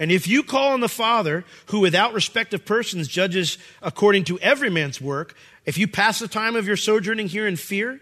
And 0.00 0.10
if 0.10 0.26
you 0.26 0.42
call 0.42 0.72
on 0.72 0.80
the 0.80 0.88
Father, 0.88 1.44
who 1.66 1.78
without 1.78 2.12
respect 2.12 2.54
of 2.54 2.64
persons 2.64 3.06
judges 3.06 3.56
according 3.80 4.24
to 4.24 4.40
every 4.40 4.68
man's 4.68 5.00
work, 5.00 5.36
if 5.64 5.78
you 5.78 5.86
pass 5.86 6.18
the 6.18 6.26
time 6.26 6.56
of 6.56 6.66
your 6.66 6.76
sojourning 6.76 7.28
here 7.28 7.46
in 7.46 7.54
fear, 7.54 8.00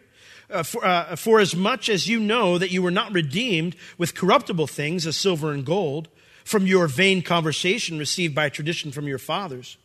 uh, 0.48 0.62
for, 0.62 0.82
uh, 0.82 1.14
for 1.14 1.40
as 1.40 1.54
much 1.54 1.90
as 1.90 2.08
you 2.08 2.18
know 2.18 2.56
that 2.56 2.70
you 2.70 2.80
were 2.80 2.90
not 2.90 3.12
redeemed 3.12 3.76
with 3.98 4.14
corruptible 4.14 4.66
things 4.66 5.06
as 5.06 5.14
silver 5.14 5.52
and 5.52 5.66
gold 5.66 6.08
from 6.42 6.66
your 6.66 6.86
vain 6.86 7.20
conversation 7.20 7.98
received 7.98 8.34
by 8.34 8.48
tradition 8.48 8.92
from 8.92 9.06
your 9.06 9.18
fathers, 9.18 9.76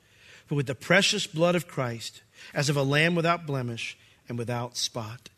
but 0.48 0.55
with 0.55 0.67
the 0.67 0.74
precious 0.74 1.27
blood 1.27 1.53
of 1.53 1.67
Christ, 1.67 2.22
as 2.53 2.69
of 2.69 2.77
a 2.77 2.83
lamb 2.83 3.15
without 3.15 3.45
blemish 3.45 3.98
and 4.27 4.38
without 4.38 4.77
spot. 4.77 5.29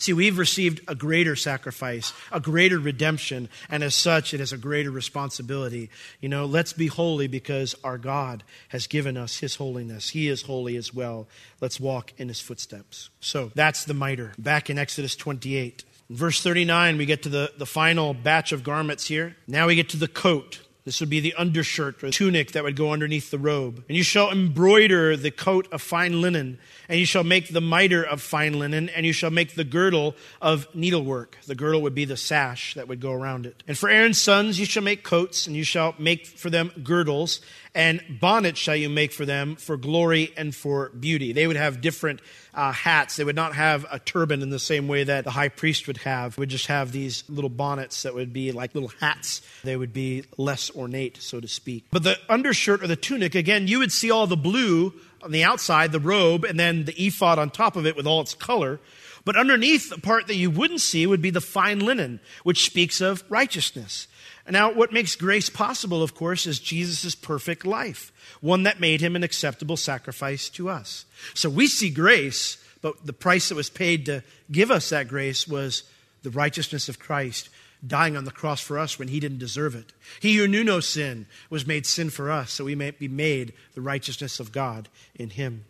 See, 0.00 0.14
we've 0.14 0.38
received 0.38 0.80
a 0.88 0.94
greater 0.94 1.36
sacrifice, 1.36 2.14
a 2.32 2.40
greater 2.40 2.78
redemption, 2.78 3.50
and 3.68 3.82
as 3.82 3.94
such, 3.94 4.32
it 4.32 4.40
has 4.40 4.50
a 4.50 4.56
greater 4.56 4.90
responsibility. 4.90 5.90
You 6.22 6.30
know, 6.30 6.46
let's 6.46 6.72
be 6.72 6.86
holy 6.86 7.26
because 7.26 7.74
our 7.84 7.98
God 7.98 8.42
has 8.68 8.86
given 8.86 9.18
us 9.18 9.40
his 9.40 9.56
holiness. 9.56 10.08
He 10.08 10.28
is 10.28 10.42
holy 10.42 10.76
as 10.76 10.94
well. 10.94 11.28
Let's 11.60 11.78
walk 11.78 12.14
in 12.16 12.28
his 12.28 12.40
footsteps. 12.40 13.10
So 13.20 13.52
that's 13.54 13.84
the 13.84 13.92
mitre. 13.92 14.32
Back 14.38 14.70
in 14.70 14.78
Exodus 14.78 15.14
28. 15.16 15.84
In 16.08 16.16
verse 16.16 16.42
39, 16.42 16.96
we 16.96 17.04
get 17.04 17.22
to 17.24 17.28
the, 17.28 17.52
the 17.58 17.66
final 17.66 18.14
batch 18.14 18.52
of 18.52 18.64
garments 18.64 19.06
here. 19.06 19.36
Now 19.46 19.66
we 19.66 19.74
get 19.74 19.90
to 19.90 19.98
the 19.98 20.08
coat. 20.08 20.60
This 20.90 20.98
would 20.98 21.08
be 21.08 21.20
the 21.20 21.34
undershirt 21.34 22.02
or 22.02 22.10
tunic 22.10 22.50
that 22.50 22.64
would 22.64 22.74
go 22.74 22.92
underneath 22.92 23.30
the 23.30 23.38
robe. 23.38 23.84
And 23.88 23.96
you 23.96 24.02
shall 24.02 24.32
embroider 24.32 25.16
the 25.16 25.30
coat 25.30 25.68
of 25.70 25.80
fine 25.80 26.20
linen, 26.20 26.58
and 26.88 26.98
you 26.98 27.06
shall 27.06 27.22
make 27.22 27.46
the 27.46 27.60
mitre 27.60 28.02
of 28.02 28.20
fine 28.20 28.58
linen, 28.58 28.88
and 28.88 29.06
you 29.06 29.12
shall 29.12 29.30
make 29.30 29.54
the 29.54 29.62
girdle 29.62 30.16
of 30.42 30.66
needlework. 30.74 31.38
The 31.46 31.54
girdle 31.54 31.80
would 31.82 31.94
be 31.94 32.06
the 32.06 32.16
sash 32.16 32.74
that 32.74 32.88
would 32.88 32.98
go 32.98 33.12
around 33.12 33.46
it. 33.46 33.62
And 33.68 33.78
for 33.78 33.88
Aaron's 33.88 34.20
sons 34.20 34.58
you 34.58 34.66
shall 34.66 34.82
make 34.82 35.04
coats, 35.04 35.46
and 35.46 35.54
you 35.54 35.62
shall 35.62 35.94
make 35.96 36.26
for 36.26 36.50
them 36.50 36.72
girdles, 36.82 37.40
and 37.74 38.02
bonnets 38.20 38.58
shall 38.58 38.76
you 38.76 38.88
make 38.88 39.12
for 39.12 39.24
them 39.24 39.56
for 39.56 39.76
glory 39.76 40.32
and 40.36 40.54
for 40.54 40.88
beauty. 40.90 41.32
They 41.32 41.46
would 41.46 41.56
have 41.56 41.80
different 41.80 42.20
uh, 42.52 42.72
hats. 42.72 43.16
They 43.16 43.24
would 43.24 43.36
not 43.36 43.54
have 43.54 43.86
a 43.90 43.98
turban 43.98 44.42
in 44.42 44.50
the 44.50 44.58
same 44.58 44.88
way 44.88 45.04
that 45.04 45.24
the 45.24 45.30
high 45.30 45.48
priest 45.48 45.86
would 45.86 45.98
have. 45.98 46.36
Would 46.38 46.48
just 46.48 46.66
have 46.66 46.92
these 46.92 47.22
little 47.28 47.50
bonnets 47.50 48.02
that 48.02 48.14
would 48.14 48.32
be 48.32 48.50
like 48.52 48.74
little 48.74 48.92
hats. 49.00 49.42
They 49.62 49.76
would 49.76 49.92
be 49.92 50.24
less 50.36 50.70
ornate, 50.74 51.18
so 51.18 51.40
to 51.40 51.48
speak. 51.48 51.84
But 51.90 52.02
the 52.02 52.18
undershirt 52.28 52.82
or 52.82 52.88
the 52.88 52.96
tunic, 52.96 53.34
again, 53.34 53.68
you 53.68 53.78
would 53.78 53.92
see 53.92 54.10
all 54.10 54.26
the 54.26 54.36
blue 54.36 54.92
on 55.22 55.30
the 55.30 55.44
outside, 55.44 55.92
the 55.92 56.00
robe, 56.00 56.44
and 56.44 56.58
then 56.58 56.84
the 56.84 57.06
ephod 57.06 57.38
on 57.38 57.50
top 57.50 57.76
of 57.76 57.86
it 57.86 57.94
with 57.96 58.06
all 58.06 58.20
its 58.20 58.34
color. 58.34 58.80
But 59.24 59.36
underneath, 59.36 59.90
the 59.90 59.98
part 59.98 60.26
that 60.28 60.36
you 60.36 60.50
wouldn't 60.50 60.80
see 60.80 61.06
would 61.06 61.20
be 61.20 61.30
the 61.30 61.42
fine 61.42 61.80
linen, 61.80 62.20
which 62.42 62.64
speaks 62.64 63.00
of 63.00 63.22
righteousness. 63.28 64.08
Now, 64.50 64.72
what 64.72 64.92
makes 64.92 65.16
grace 65.16 65.48
possible, 65.48 66.02
of 66.02 66.14
course, 66.14 66.46
is 66.46 66.58
Jesus' 66.58 67.14
perfect 67.14 67.64
life, 67.64 68.12
one 68.40 68.64
that 68.64 68.80
made 68.80 69.00
him 69.00 69.16
an 69.16 69.22
acceptable 69.22 69.76
sacrifice 69.76 70.48
to 70.50 70.68
us. 70.68 71.04
So 71.34 71.48
we 71.48 71.66
see 71.66 71.90
grace, 71.90 72.62
but 72.82 73.06
the 73.06 73.12
price 73.12 73.48
that 73.48 73.54
was 73.54 73.70
paid 73.70 74.06
to 74.06 74.22
give 74.50 74.70
us 74.70 74.90
that 74.90 75.08
grace 75.08 75.46
was 75.46 75.84
the 76.22 76.30
righteousness 76.30 76.88
of 76.88 76.98
Christ 76.98 77.48
dying 77.86 78.16
on 78.16 78.24
the 78.24 78.30
cross 78.30 78.60
for 78.60 78.78
us 78.78 78.98
when 78.98 79.08
he 79.08 79.20
didn't 79.20 79.38
deserve 79.38 79.74
it. 79.74 79.92
He 80.20 80.36
who 80.36 80.46
knew 80.46 80.64
no 80.64 80.80
sin 80.80 81.26
was 81.48 81.66
made 81.66 81.86
sin 81.86 82.10
for 82.10 82.30
us, 82.30 82.52
so 82.52 82.64
we 82.64 82.74
may 82.74 82.90
be 82.90 83.08
made 83.08 83.54
the 83.74 83.80
righteousness 83.80 84.40
of 84.40 84.52
God 84.52 84.88
in 85.14 85.30
him. 85.30 85.64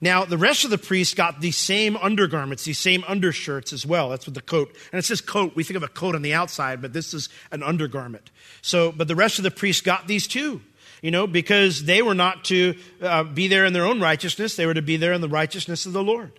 Now, 0.00 0.26
the 0.26 0.36
rest 0.36 0.64
of 0.64 0.70
the 0.70 0.78
priests 0.78 1.14
got 1.14 1.40
these 1.40 1.56
same 1.56 1.96
undergarments, 1.96 2.64
these 2.64 2.78
same 2.78 3.02
undershirts 3.08 3.72
as 3.72 3.86
well. 3.86 4.10
That's 4.10 4.26
what 4.26 4.34
the 4.34 4.42
coat. 4.42 4.76
And 4.92 4.98
it 4.98 5.04
says 5.04 5.22
coat. 5.22 5.56
We 5.56 5.64
think 5.64 5.76
of 5.76 5.82
a 5.82 5.88
coat 5.88 6.14
on 6.14 6.22
the 6.22 6.34
outside, 6.34 6.82
but 6.82 6.92
this 6.92 7.14
is 7.14 7.30
an 7.50 7.62
undergarment. 7.62 8.30
So, 8.60 8.92
but 8.92 9.08
the 9.08 9.16
rest 9.16 9.38
of 9.38 9.42
the 9.42 9.50
priests 9.50 9.80
got 9.80 10.06
these 10.06 10.26
too. 10.26 10.60
You 11.02 11.10
know, 11.10 11.26
because 11.26 11.84
they 11.84 12.02
were 12.02 12.14
not 12.14 12.44
to 12.46 12.74
uh, 13.00 13.24
be 13.24 13.48
there 13.48 13.64
in 13.64 13.72
their 13.72 13.86
own 13.86 14.00
righteousness, 14.00 14.56
they 14.56 14.66
were 14.66 14.74
to 14.74 14.82
be 14.82 14.96
there 14.96 15.12
in 15.12 15.20
the 15.20 15.28
righteousness 15.28 15.86
of 15.86 15.92
the 15.92 16.02
Lord. 16.02 16.32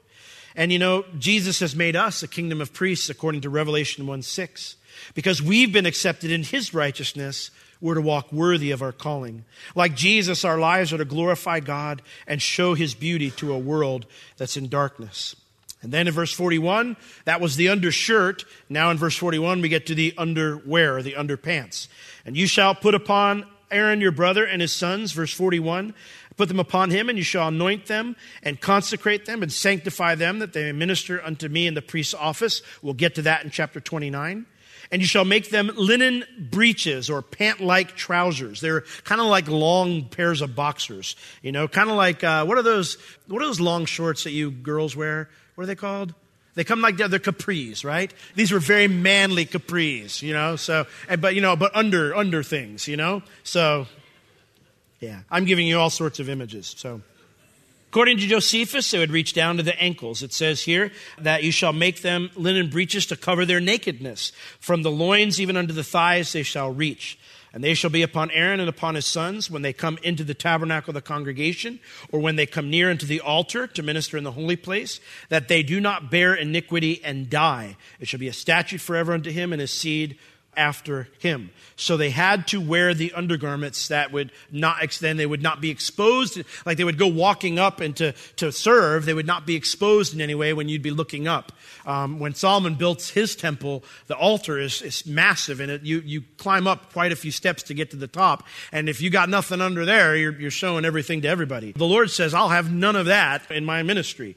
And 0.56 0.72
you 0.72 0.80
know, 0.80 1.06
Jesus 1.18 1.60
has 1.60 1.76
made 1.76 1.96
us 1.96 2.24
a 2.24 2.28
kingdom 2.28 2.62
of 2.62 2.74
priests 2.74 3.10
according 3.10 3.42
to 3.42 3.50
Revelation 3.50 4.08
1 4.08 4.22
6. 4.24 4.76
Because 5.14 5.42
we've 5.42 5.72
been 5.72 5.86
accepted 5.86 6.32
in 6.32 6.44
his 6.44 6.74
righteousness, 6.74 7.52
we're 7.82 7.96
to 7.96 8.02
walk 8.02 8.32
worthy 8.32 8.72
of 8.72 8.82
our 8.82 8.92
calling. 8.92 9.46
Like 9.76 9.96
Jesus, 9.96 10.44
our 10.44 10.58
lives 10.58 10.94
are 10.94 10.98
to 10.98 11.06
glorify 11.06 11.60
God 11.60 12.02
and 12.26 12.42
show 12.42 12.74
his 12.74 12.94
beauty 12.94 13.32
to 13.32 13.54
a 13.54 13.60
world 13.60 14.06
that's 14.38 14.58
in 14.58 14.68
darkness. 14.68 15.36
And 15.82 15.92
then 15.92 16.08
in 16.08 16.14
verse 16.14 16.34
41, 16.34 16.98
that 17.26 17.40
was 17.40 17.56
the 17.56 17.70
undershirt. 17.70 18.46
Now 18.68 18.90
in 18.90 18.98
verse 18.98 19.16
41, 19.16 19.62
we 19.62 19.70
get 19.70 19.86
to 19.88 19.96
the 19.96 20.14
underwear, 20.18 21.02
the 21.04 21.14
underpants. 21.14 21.88
And 22.26 22.36
you 22.36 22.48
shall 22.48 22.74
put 22.74 22.96
upon 22.96 23.46
Aaron 23.70 24.02
your 24.02 24.12
brother 24.12 24.46
and 24.46 24.62
his 24.62 24.72
sons, 24.72 25.12
verse 25.12 25.34
41, 25.34 25.94
put 26.36 26.48
them 26.48 26.60
upon 26.60 26.90
him, 26.90 27.10
and 27.10 27.18
you 27.18 27.24
shall 27.24 27.50
anoint 27.50 27.86
them 27.88 28.16
and 28.42 28.60
consecrate 28.60 29.26
them 29.26 29.44
and 29.44 29.52
sanctify 29.52 30.16
them 30.16 30.40
that 30.40 30.54
they 30.54 30.64
may 30.64 30.72
minister 30.72 31.24
unto 31.24 31.48
me 31.48 31.68
in 31.68 31.74
the 31.74 31.82
priest's 31.82 32.14
office. 32.14 32.62
We'll 32.82 32.94
get 32.94 33.16
to 33.16 33.22
that 33.24 33.44
in 33.44 33.52
chapter 33.52 33.80
29 33.80 34.46
and 34.92 35.02
you 35.02 35.08
shall 35.08 35.26
make 35.26 35.50
them 35.50 35.72
linen 35.76 36.24
breeches 36.40 37.10
or 37.10 37.22
pant 37.22 37.60
like 37.60 37.96
trousers. 37.96 38.62
They're 38.62 38.82
kind 39.04 39.22
of 39.22 39.28
like 39.28 39.48
long 39.48 40.06
pairs 40.06 40.42
of 40.42 40.56
boxers, 40.56 41.16
you 41.42 41.52
know, 41.52 41.68
kind 41.68 41.90
of 41.90 41.96
like, 41.96 42.24
uh, 42.24 42.46
what 42.46 42.58
are 42.58 42.64
those, 42.64 42.98
what 43.28 43.42
are 43.42 43.46
those 43.46 43.60
long 43.60 43.86
shorts 43.86 44.24
that 44.24 44.32
you 44.32 44.52
girls 44.52 44.96
wear? 44.96 45.30
What 45.56 45.64
are 45.64 45.68
they 45.68 45.76
called? 45.76 46.14
They 46.56 46.64
come 46.64 46.82
like 46.82 46.98
they're, 46.98 47.08
capris, 47.08 47.86
right? 47.86 48.12
These 48.36 48.52
were 48.52 48.60
very 48.60 48.88
manly 48.88 49.46
capris, 49.46 50.24
you 50.24 50.34
know, 50.34 50.56
so, 50.56 50.88
but, 51.20 51.36
you 51.36 51.42
know, 51.42 51.56
but 51.56 51.76
under, 51.76 52.16
under 52.16 52.42
things, 52.42 52.88
you 52.88 52.98
know? 52.98 53.22
So, 53.44 53.86
yeah, 55.00 55.20
I'm 55.30 55.46
giving 55.46 55.68
you 55.68 55.78
all 55.80 55.92
sorts 55.92 56.20
of 56.20 56.30
images, 56.30 56.74
so. 56.78 57.02
According 57.98 58.20
to 58.20 58.28
Josephus, 58.28 58.92
they 58.92 59.00
would 59.00 59.10
reach 59.10 59.34
down 59.34 59.58
to 59.58 59.64
the 59.64 59.76
ankles. 59.82 60.22
It 60.22 60.32
says 60.32 60.62
here 60.62 60.92
that 61.18 61.42
you 61.42 61.50
shall 61.50 61.74
make 61.74 62.04
them 62.04 62.30
linen 62.36 62.70
breeches 62.70 63.08
to 63.08 63.16
cover 63.16 63.44
their 63.44 63.60
nakedness. 63.60 64.34
From 64.60 64.84
the 64.84 64.92
loins 64.92 65.42
even 65.42 65.58
unto 65.58 65.74
the 65.74 65.84
thighs 65.84 66.32
they 66.32 66.44
shall 66.44 66.72
reach. 66.72 67.18
And 67.54 67.64
they 67.64 67.74
shall 67.74 67.90
be 67.90 68.04
upon 68.04 68.30
Aaron 68.30 68.60
and 68.60 68.70
upon 68.70 68.94
his 68.94 69.08
sons 69.08 69.50
when 69.50 69.64
they 69.64 69.74
come 69.74 69.98
into 70.04 70.24
the 70.24 70.36
tabernacle 70.36 70.92
of 70.92 70.94
the 70.94 71.02
congregation, 71.02 71.80
or 72.12 72.20
when 72.20 72.36
they 72.36 72.46
come 72.46 72.70
near 72.70 72.92
unto 72.92 73.08
the 73.08 73.22
altar 73.22 73.66
to 73.66 73.82
minister 73.82 74.16
in 74.16 74.24
the 74.24 74.32
holy 74.34 74.58
place, 74.58 75.00
that 75.30 75.48
they 75.48 75.64
do 75.64 75.80
not 75.80 76.12
bear 76.12 76.36
iniquity 76.36 77.04
and 77.04 77.32
die. 77.32 77.78
It 78.00 78.08
shall 78.08 78.20
be 78.20 78.28
a 78.28 78.34
statute 78.34 78.80
forever 78.80 79.12
unto 79.12 79.32
him 79.32 79.52
and 79.52 79.60
his 79.60 79.72
seed 79.72 80.20
after 80.58 81.08
him. 81.20 81.52
So 81.76 81.96
they 81.96 82.10
had 82.10 82.48
to 82.48 82.60
wear 82.60 82.94
the 82.94 83.14
undergarments 83.14 83.90
that 83.90 84.12
would 84.12 84.32
not 84.52 84.84
extend. 84.84 85.20
They 85.20 85.26
would 85.26 85.44
not 85.44 85.62
be 85.62 85.70
exposed. 85.70 86.42
Like 86.66 86.78
they 86.78 86.84
would 86.84 86.98
go 86.98 87.08
walking 87.08 87.60
up 87.60 87.80
and 87.80 87.96
to, 87.98 88.14
to 88.38 88.52
serve. 88.52 89.06
They 89.06 89.14
would 89.14 89.28
not 89.28 89.46
be 89.46 89.56
exposed 89.56 90.14
in 90.14 90.22
any 90.22 90.36
way 90.36 90.54
when 90.54 90.68
you'd 90.68 90.82
be 90.82 90.92
looking 90.92 91.28
up. 91.28 91.52
Um, 91.86 92.20
when 92.20 92.34
Solomon 92.34 92.76
built 92.76 93.04
his 93.04 93.36
temple, 93.36 93.84
the 94.08 94.16
altar 94.16 94.60
is, 94.60 94.82
is 94.82 95.06
massive 95.06 95.60
and 95.60 95.72
it, 95.72 95.84
you, 95.84 96.02
you 96.04 96.24
climb 96.38 96.68
up 96.68 96.92
quite 96.92 97.12
a 97.12 97.16
few 97.16 97.32
steps 97.32 97.64
to 97.64 97.74
get 97.74 97.92
to 97.92 97.98
the 97.98 98.08
top. 98.08 98.44
And 98.72 98.90
if 98.90 99.02
you 99.02 99.10
got 99.10 99.30
nothing 99.30 99.62
under 99.62 99.86
there, 99.86 100.16
you're, 100.16 100.38
you're 100.40 100.52
showing 100.52 100.84
everything 100.84 101.22
to 101.22 101.28
everybody. 101.28 101.74
The 101.74 101.86
Lord 101.86 102.10
says, 102.10 102.34
I'll 102.34 102.50
have 102.50 102.72
none 102.72 102.96
of 102.96 103.06
that 103.06 103.50
in 103.52 103.64
my 103.64 103.84
ministry. 103.84 104.36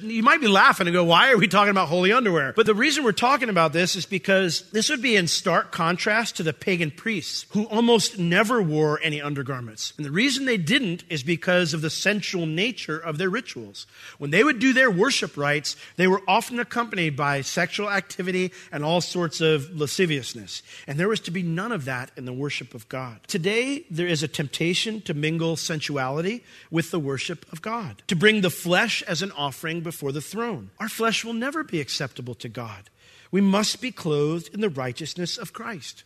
You 0.00 0.22
might 0.22 0.40
be 0.40 0.46
laughing 0.46 0.86
and 0.86 0.94
go, 0.94 1.02
why 1.02 1.32
are 1.32 1.36
we 1.36 1.48
talking 1.48 1.72
about 1.72 1.88
holy 1.88 2.12
underwear? 2.12 2.52
But 2.54 2.66
the 2.66 2.74
reason 2.74 3.02
we're 3.02 3.10
talking 3.10 3.48
about 3.48 3.72
this 3.72 3.96
is 3.96 4.06
because 4.06 4.62
this 4.70 4.90
would 4.90 5.02
be 5.02 5.16
in 5.16 5.26
stark 5.26 5.72
contrast 5.72 6.36
to 6.36 6.44
the 6.44 6.52
pagan 6.52 6.92
priests 6.92 7.46
who 7.50 7.64
almost 7.64 8.16
never 8.16 8.62
wore 8.62 9.00
any 9.02 9.20
undergarments. 9.20 9.94
And 9.96 10.06
the 10.06 10.12
reason 10.12 10.44
they 10.44 10.56
didn't 10.56 11.02
is 11.08 11.24
because 11.24 11.74
of 11.74 11.80
the 11.80 11.90
sensual 11.90 12.46
nature 12.46 12.96
of 12.96 13.18
their 13.18 13.28
rituals. 13.28 13.88
When 14.18 14.30
they 14.30 14.44
would 14.44 14.60
do 14.60 14.72
their 14.72 14.88
worship 14.88 15.36
rites, 15.36 15.74
they 15.96 16.06
were 16.06 16.22
often 16.28 16.60
accompanied 16.60 17.16
by 17.16 17.40
sexual 17.40 17.90
activity 17.90 18.52
and 18.70 18.84
all 18.84 19.00
sorts 19.00 19.40
of 19.40 19.76
lasciviousness. 19.76 20.62
And 20.86 20.96
there 20.96 21.08
was 21.08 21.18
to 21.20 21.32
be 21.32 21.42
none 21.42 21.72
of 21.72 21.86
that 21.86 22.12
in 22.16 22.24
the 22.24 22.32
worship 22.32 22.72
of 22.72 22.88
God. 22.88 23.18
Today, 23.26 23.84
there 23.90 24.06
is 24.06 24.22
a 24.22 24.28
temptation 24.28 25.00
to 25.02 25.12
mingle 25.12 25.56
sensuality 25.56 26.44
with 26.70 26.92
the 26.92 27.00
worship 27.00 27.50
of 27.50 27.62
God, 27.62 28.00
to 28.06 28.14
bring 28.14 28.42
the 28.42 28.48
flesh 28.48 29.02
as 29.02 29.22
an 29.22 29.32
offering 29.32 29.87
before 29.88 30.12
the 30.12 30.20
throne. 30.20 30.70
Our 30.78 30.88
flesh 30.90 31.24
will 31.24 31.32
never 31.32 31.64
be 31.64 31.80
acceptable 31.80 32.34
to 32.34 32.48
God. 32.50 32.90
We 33.30 33.40
must 33.40 33.80
be 33.80 33.90
clothed 33.90 34.52
in 34.52 34.60
the 34.60 34.68
righteousness 34.68 35.38
of 35.38 35.54
Christ. 35.54 36.04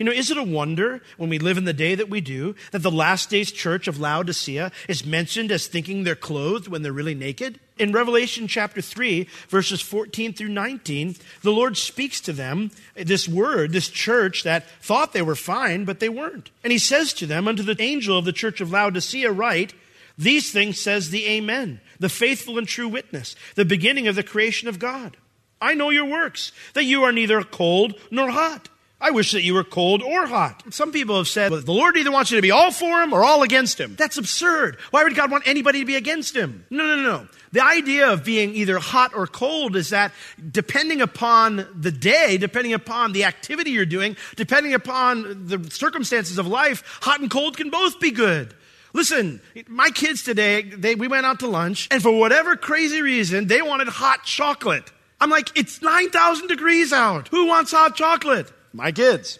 You 0.00 0.04
know, 0.04 0.10
is 0.10 0.32
it 0.32 0.36
a 0.36 0.42
wonder 0.42 1.00
when 1.16 1.30
we 1.30 1.38
live 1.38 1.56
in 1.56 1.64
the 1.64 1.72
day 1.72 1.94
that 1.94 2.10
we 2.10 2.20
do 2.20 2.56
that 2.72 2.80
the 2.80 2.90
last 2.90 3.30
days 3.30 3.52
church 3.52 3.86
of 3.86 4.00
Laodicea 4.00 4.72
is 4.88 5.06
mentioned 5.06 5.52
as 5.52 5.68
thinking 5.68 6.02
they're 6.02 6.16
clothed 6.16 6.66
when 6.66 6.82
they're 6.82 6.92
really 6.92 7.14
naked? 7.14 7.60
In 7.78 7.92
Revelation 7.92 8.48
chapter 8.48 8.82
3, 8.82 9.28
verses 9.48 9.80
14 9.80 10.32
through 10.32 10.48
19, 10.48 11.14
the 11.42 11.52
Lord 11.52 11.76
speaks 11.76 12.20
to 12.22 12.32
them 12.32 12.72
this 12.96 13.28
word, 13.28 13.70
this 13.70 13.88
church 13.88 14.42
that 14.42 14.68
thought 14.82 15.12
they 15.12 15.22
were 15.22 15.36
fine, 15.36 15.84
but 15.84 16.00
they 16.00 16.08
weren't. 16.08 16.50
And 16.64 16.72
he 16.72 16.80
says 16.80 17.12
to 17.14 17.26
them, 17.26 17.46
Unto 17.46 17.62
the 17.62 17.80
angel 17.80 18.18
of 18.18 18.24
the 18.24 18.32
church 18.32 18.60
of 18.60 18.72
Laodicea, 18.72 19.30
write, 19.30 19.72
these 20.20 20.52
things 20.52 20.78
says 20.78 21.08
the 21.08 21.26
Amen, 21.26 21.80
the 22.00 22.08
faithful 22.08 22.58
and 22.58 22.66
true 22.66 22.88
witness, 22.88 23.36
the 23.54 23.64
beginning 23.64 24.08
of 24.08 24.16
the 24.16 24.24
creation 24.24 24.68
of 24.68 24.80
God. 24.80 25.16
I 25.60 25.74
know 25.74 25.90
your 25.90 26.06
works, 26.06 26.52
that 26.74 26.84
you 26.84 27.04
are 27.04 27.12
neither 27.12 27.42
cold 27.42 27.94
nor 28.10 28.30
hot. 28.30 28.68
I 29.02 29.12
wish 29.12 29.32
that 29.32 29.42
you 29.42 29.54
were 29.54 29.64
cold 29.64 30.02
or 30.02 30.26
hot. 30.26 30.62
Some 30.74 30.92
people 30.92 31.16
have 31.16 31.28
said, 31.28 31.50
well, 31.50 31.62
the 31.62 31.72
Lord 31.72 31.96
either 31.96 32.10
wants 32.10 32.30
you 32.30 32.36
to 32.36 32.42
be 32.42 32.50
all 32.50 32.70
for 32.70 33.00
him 33.00 33.14
or 33.14 33.24
all 33.24 33.42
against 33.42 33.80
him. 33.80 33.94
That's 33.96 34.18
absurd. 34.18 34.76
Why 34.90 35.04
would 35.04 35.16
God 35.16 35.30
want 35.30 35.46
anybody 35.46 35.80
to 35.80 35.86
be 35.86 35.96
against 35.96 36.36
him? 36.36 36.66
No, 36.68 36.86
no, 36.86 37.02
no. 37.02 37.26
The 37.52 37.64
idea 37.64 38.10
of 38.10 38.24
being 38.24 38.54
either 38.54 38.78
hot 38.78 39.12
or 39.14 39.26
cold 39.26 39.74
is 39.74 39.88
that 39.88 40.12
depending 40.50 41.00
upon 41.00 41.66
the 41.74 41.90
day, 41.90 42.36
depending 42.36 42.74
upon 42.74 43.12
the 43.12 43.24
activity 43.24 43.70
you're 43.70 43.86
doing, 43.86 44.16
depending 44.36 44.74
upon 44.74 45.46
the 45.46 45.70
circumstances 45.70 46.36
of 46.36 46.46
life, 46.46 46.98
hot 47.00 47.20
and 47.20 47.30
cold 47.30 47.56
can 47.56 47.70
both 47.70 48.00
be 48.00 48.10
good. 48.10 48.54
Listen, 48.92 49.40
my 49.68 49.90
kids 49.90 50.22
today, 50.22 50.62
they, 50.62 50.94
we 50.94 51.08
went 51.08 51.26
out 51.26 51.40
to 51.40 51.46
lunch, 51.46 51.88
and 51.90 52.02
for 52.02 52.10
whatever 52.10 52.56
crazy 52.56 53.02
reason, 53.02 53.46
they 53.46 53.62
wanted 53.62 53.88
hot 53.88 54.24
chocolate. 54.24 54.90
I'm 55.20 55.30
like, 55.30 55.56
it's 55.56 55.80
9,000 55.82 56.48
degrees 56.48 56.92
out. 56.92 57.28
Who 57.28 57.46
wants 57.46 57.72
hot 57.72 57.94
chocolate? 57.94 58.50
My 58.72 58.90
kids. 58.90 59.38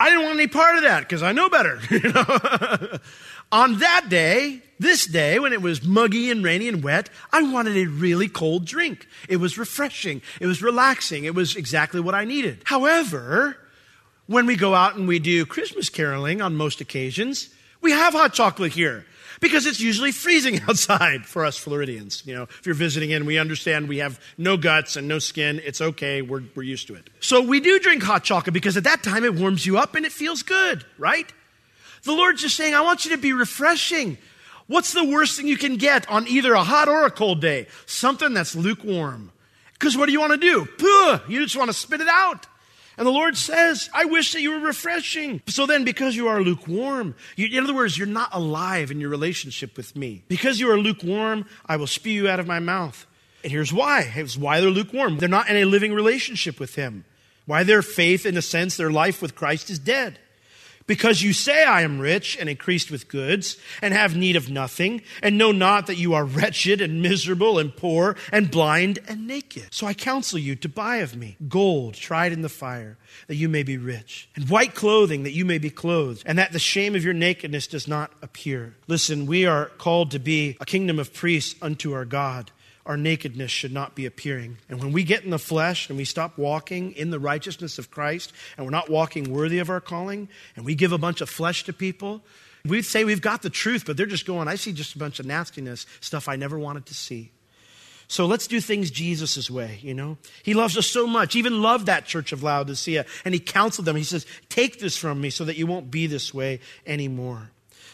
I 0.00 0.10
didn't 0.10 0.24
want 0.24 0.38
any 0.38 0.48
part 0.48 0.76
of 0.76 0.82
that 0.82 1.00
because 1.00 1.22
I 1.22 1.32
know 1.32 1.48
better. 1.48 1.80
On 3.52 3.78
that 3.78 4.06
day, 4.08 4.62
this 4.78 5.06
day, 5.06 5.38
when 5.38 5.52
it 5.52 5.62
was 5.62 5.82
muggy 5.82 6.30
and 6.30 6.44
rainy 6.44 6.68
and 6.68 6.82
wet, 6.82 7.08
I 7.32 7.42
wanted 7.42 7.76
a 7.76 7.86
really 7.86 8.28
cold 8.28 8.64
drink. 8.64 9.06
It 9.28 9.38
was 9.38 9.58
refreshing. 9.58 10.22
It 10.40 10.46
was 10.46 10.62
relaxing. 10.62 11.24
It 11.24 11.34
was 11.34 11.56
exactly 11.56 12.00
what 12.00 12.14
I 12.14 12.24
needed. 12.24 12.62
However, 12.64 13.56
when 14.26 14.46
we 14.46 14.56
go 14.56 14.74
out 14.74 14.96
and 14.96 15.08
we 15.08 15.18
do 15.18 15.46
Christmas 15.46 15.88
caroling 15.88 16.42
on 16.42 16.56
most 16.56 16.80
occasions, 16.80 17.48
we 17.80 17.92
have 17.92 18.12
hot 18.12 18.32
chocolate 18.32 18.72
here 18.72 19.04
because 19.40 19.66
it's 19.66 19.80
usually 19.80 20.12
freezing 20.12 20.60
outside 20.68 21.26
for 21.26 21.44
us 21.44 21.56
Floridians. 21.56 22.22
You 22.26 22.34
know, 22.34 22.42
if 22.44 22.66
you're 22.66 22.74
visiting 22.74 23.10
in, 23.10 23.26
we 23.26 23.38
understand 23.38 23.88
we 23.88 23.98
have 23.98 24.20
no 24.36 24.56
guts 24.56 24.96
and 24.96 25.08
no 25.08 25.18
skin. 25.18 25.60
It's 25.64 25.80
okay. 25.80 26.22
We're, 26.22 26.42
we're 26.54 26.62
used 26.62 26.86
to 26.88 26.94
it. 26.94 27.10
So 27.20 27.40
we 27.40 27.60
do 27.60 27.78
drink 27.78 28.02
hot 28.02 28.24
chocolate 28.24 28.54
because 28.54 28.76
at 28.76 28.84
that 28.84 29.02
time 29.02 29.24
it 29.24 29.34
warms 29.34 29.66
you 29.66 29.78
up 29.78 29.94
and 29.94 30.04
it 30.04 30.12
feels 30.12 30.42
good, 30.42 30.84
right? 30.98 31.32
The 32.04 32.12
Lord's 32.12 32.42
just 32.42 32.56
saying, 32.56 32.74
I 32.74 32.80
want 32.80 33.04
you 33.04 33.10
to 33.12 33.18
be 33.18 33.32
refreshing. 33.32 34.18
What's 34.66 34.92
the 34.92 35.04
worst 35.04 35.36
thing 35.36 35.48
you 35.48 35.56
can 35.56 35.76
get 35.76 36.08
on 36.10 36.28
either 36.28 36.52
a 36.52 36.62
hot 36.62 36.88
or 36.88 37.06
a 37.06 37.10
cold 37.10 37.40
day? 37.40 37.66
Something 37.86 38.34
that's 38.34 38.54
lukewarm. 38.54 39.32
Because 39.72 39.96
what 39.96 40.06
do 40.06 40.12
you 40.12 40.20
want 40.20 40.32
to 40.32 40.38
do? 40.38 40.66
Puh, 40.66 41.20
you 41.28 41.42
just 41.42 41.56
want 41.56 41.70
to 41.70 41.76
spit 41.76 42.00
it 42.00 42.08
out. 42.08 42.46
And 42.98 43.06
the 43.06 43.12
Lord 43.12 43.36
says, 43.36 43.88
I 43.94 44.04
wish 44.06 44.32
that 44.32 44.42
you 44.42 44.50
were 44.50 44.58
refreshing. 44.58 45.40
So 45.46 45.66
then, 45.66 45.84
because 45.84 46.16
you 46.16 46.26
are 46.28 46.42
lukewarm, 46.42 47.14
you, 47.36 47.46
in 47.46 47.64
other 47.64 47.74
words, 47.74 47.96
you're 47.96 48.08
not 48.08 48.30
alive 48.32 48.90
in 48.90 49.00
your 49.00 49.08
relationship 49.08 49.76
with 49.76 49.94
me. 49.94 50.24
Because 50.26 50.58
you 50.58 50.70
are 50.70 50.78
lukewarm, 50.78 51.46
I 51.64 51.76
will 51.76 51.86
spew 51.86 52.12
you 52.12 52.28
out 52.28 52.40
of 52.40 52.48
my 52.48 52.58
mouth. 52.58 53.06
And 53.44 53.52
here's 53.52 53.72
why. 53.72 54.12
It's 54.16 54.36
why 54.36 54.60
they're 54.60 54.68
lukewarm. 54.68 55.18
They're 55.18 55.28
not 55.28 55.48
in 55.48 55.56
a 55.56 55.64
living 55.64 55.94
relationship 55.94 56.58
with 56.58 56.74
Him. 56.74 57.04
Why 57.46 57.62
their 57.62 57.82
faith, 57.82 58.26
in 58.26 58.36
a 58.36 58.42
sense, 58.42 58.76
their 58.76 58.90
life 58.90 59.22
with 59.22 59.36
Christ 59.36 59.70
is 59.70 59.78
dead 59.78 60.18
because 60.88 61.22
you 61.22 61.32
say, 61.32 61.62
I 61.62 61.82
am 61.82 62.00
rich 62.00 62.36
and 62.40 62.48
increased 62.48 62.90
with 62.90 63.06
goods, 63.06 63.56
and 63.80 63.94
have 63.94 64.16
need 64.16 64.34
of 64.34 64.50
nothing, 64.50 65.02
and 65.22 65.38
know 65.38 65.52
not 65.52 65.86
that 65.86 65.98
you 65.98 66.14
are 66.14 66.24
wretched 66.38 66.80
and 66.80 67.00
miserable 67.00 67.60
and 67.60 67.76
poor 67.76 68.16
and 68.32 68.50
blind 68.50 68.98
and 69.06 69.28
naked. 69.28 69.68
So 69.70 69.86
I 69.86 69.94
counsel 69.94 70.40
you 70.40 70.56
to 70.56 70.68
buy 70.68 70.96
of 70.96 71.14
me 71.14 71.36
gold 71.48 71.94
tried 71.94 72.32
in 72.32 72.42
the 72.42 72.48
fire, 72.48 72.96
that 73.28 73.36
you 73.36 73.48
may 73.48 73.62
be 73.62 73.76
rich, 73.76 74.28
and 74.34 74.48
white 74.48 74.74
clothing, 74.74 75.22
that 75.22 75.32
you 75.32 75.44
may 75.44 75.58
be 75.58 75.70
clothed, 75.70 76.24
and 76.26 76.38
that 76.38 76.52
the 76.52 76.58
shame 76.58 76.96
of 76.96 77.04
your 77.04 77.14
nakedness 77.14 77.68
does 77.68 77.86
not 77.86 78.10
appear. 78.22 78.74
Listen, 78.88 79.26
we 79.26 79.46
are 79.46 79.66
called 79.78 80.10
to 80.10 80.18
be 80.18 80.56
a 80.60 80.64
kingdom 80.64 80.98
of 80.98 81.12
priests 81.12 81.54
unto 81.62 81.92
our 81.92 82.04
God 82.04 82.50
our 82.88 82.96
nakedness 82.96 83.50
should 83.50 83.72
not 83.72 83.94
be 83.94 84.06
appearing. 84.06 84.56
And 84.70 84.80
when 84.80 84.92
we 84.92 85.04
get 85.04 85.22
in 85.22 85.30
the 85.30 85.38
flesh 85.38 85.90
and 85.90 85.98
we 85.98 86.06
stop 86.06 86.38
walking 86.38 86.92
in 86.92 87.10
the 87.10 87.20
righteousness 87.20 87.78
of 87.78 87.90
Christ 87.90 88.32
and 88.56 88.64
we're 88.64 88.72
not 88.72 88.88
walking 88.88 89.30
worthy 89.30 89.58
of 89.58 89.68
our 89.68 89.80
calling 89.80 90.28
and 90.56 90.64
we 90.64 90.74
give 90.74 90.90
a 90.90 90.98
bunch 90.98 91.20
of 91.20 91.28
flesh 91.28 91.64
to 91.64 91.74
people, 91.74 92.22
we 92.64 92.80
say 92.80 93.04
we've 93.04 93.20
got 93.20 93.42
the 93.42 93.50
truth, 93.50 93.84
but 93.84 93.98
they're 93.98 94.06
just 94.06 94.26
going, 94.26 94.48
I 94.48 94.54
see 94.54 94.72
just 94.72 94.94
a 94.94 94.98
bunch 94.98 95.20
of 95.20 95.26
nastiness, 95.26 95.84
stuff 96.00 96.30
I 96.30 96.36
never 96.36 96.58
wanted 96.58 96.86
to 96.86 96.94
see. 96.94 97.30
So 98.10 98.24
let's 98.24 98.46
do 98.46 98.58
things 98.58 98.90
Jesus' 98.90 99.50
way, 99.50 99.80
you 99.82 99.92
know? 99.92 100.16
He 100.42 100.54
loves 100.54 100.78
us 100.78 100.86
so 100.86 101.06
much, 101.06 101.36
even 101.36 101.60
loved 101.60 101.86
that 101.86 102.06
church 102.06 102.32
of 102.32 102.42
Laodicea, 102.42 103.04
and 103.22 103.34
he 103.34 103.40
counseled 103.40 103.84
them. 103.84 103.96
He 103.96 104.02
says, 104.02 104.24
Take 104.48 104.80
this 104.80 104.96
from 104.96 105.20
me 105.20 105.28
so 105.28 105.44
that 105.44 105.58
you 105.58 105.66
won't 105.66 105.90
be 105.90 106.06
this 106.06 106.32
way 106.32 106.60
anymore. 106.86 107.50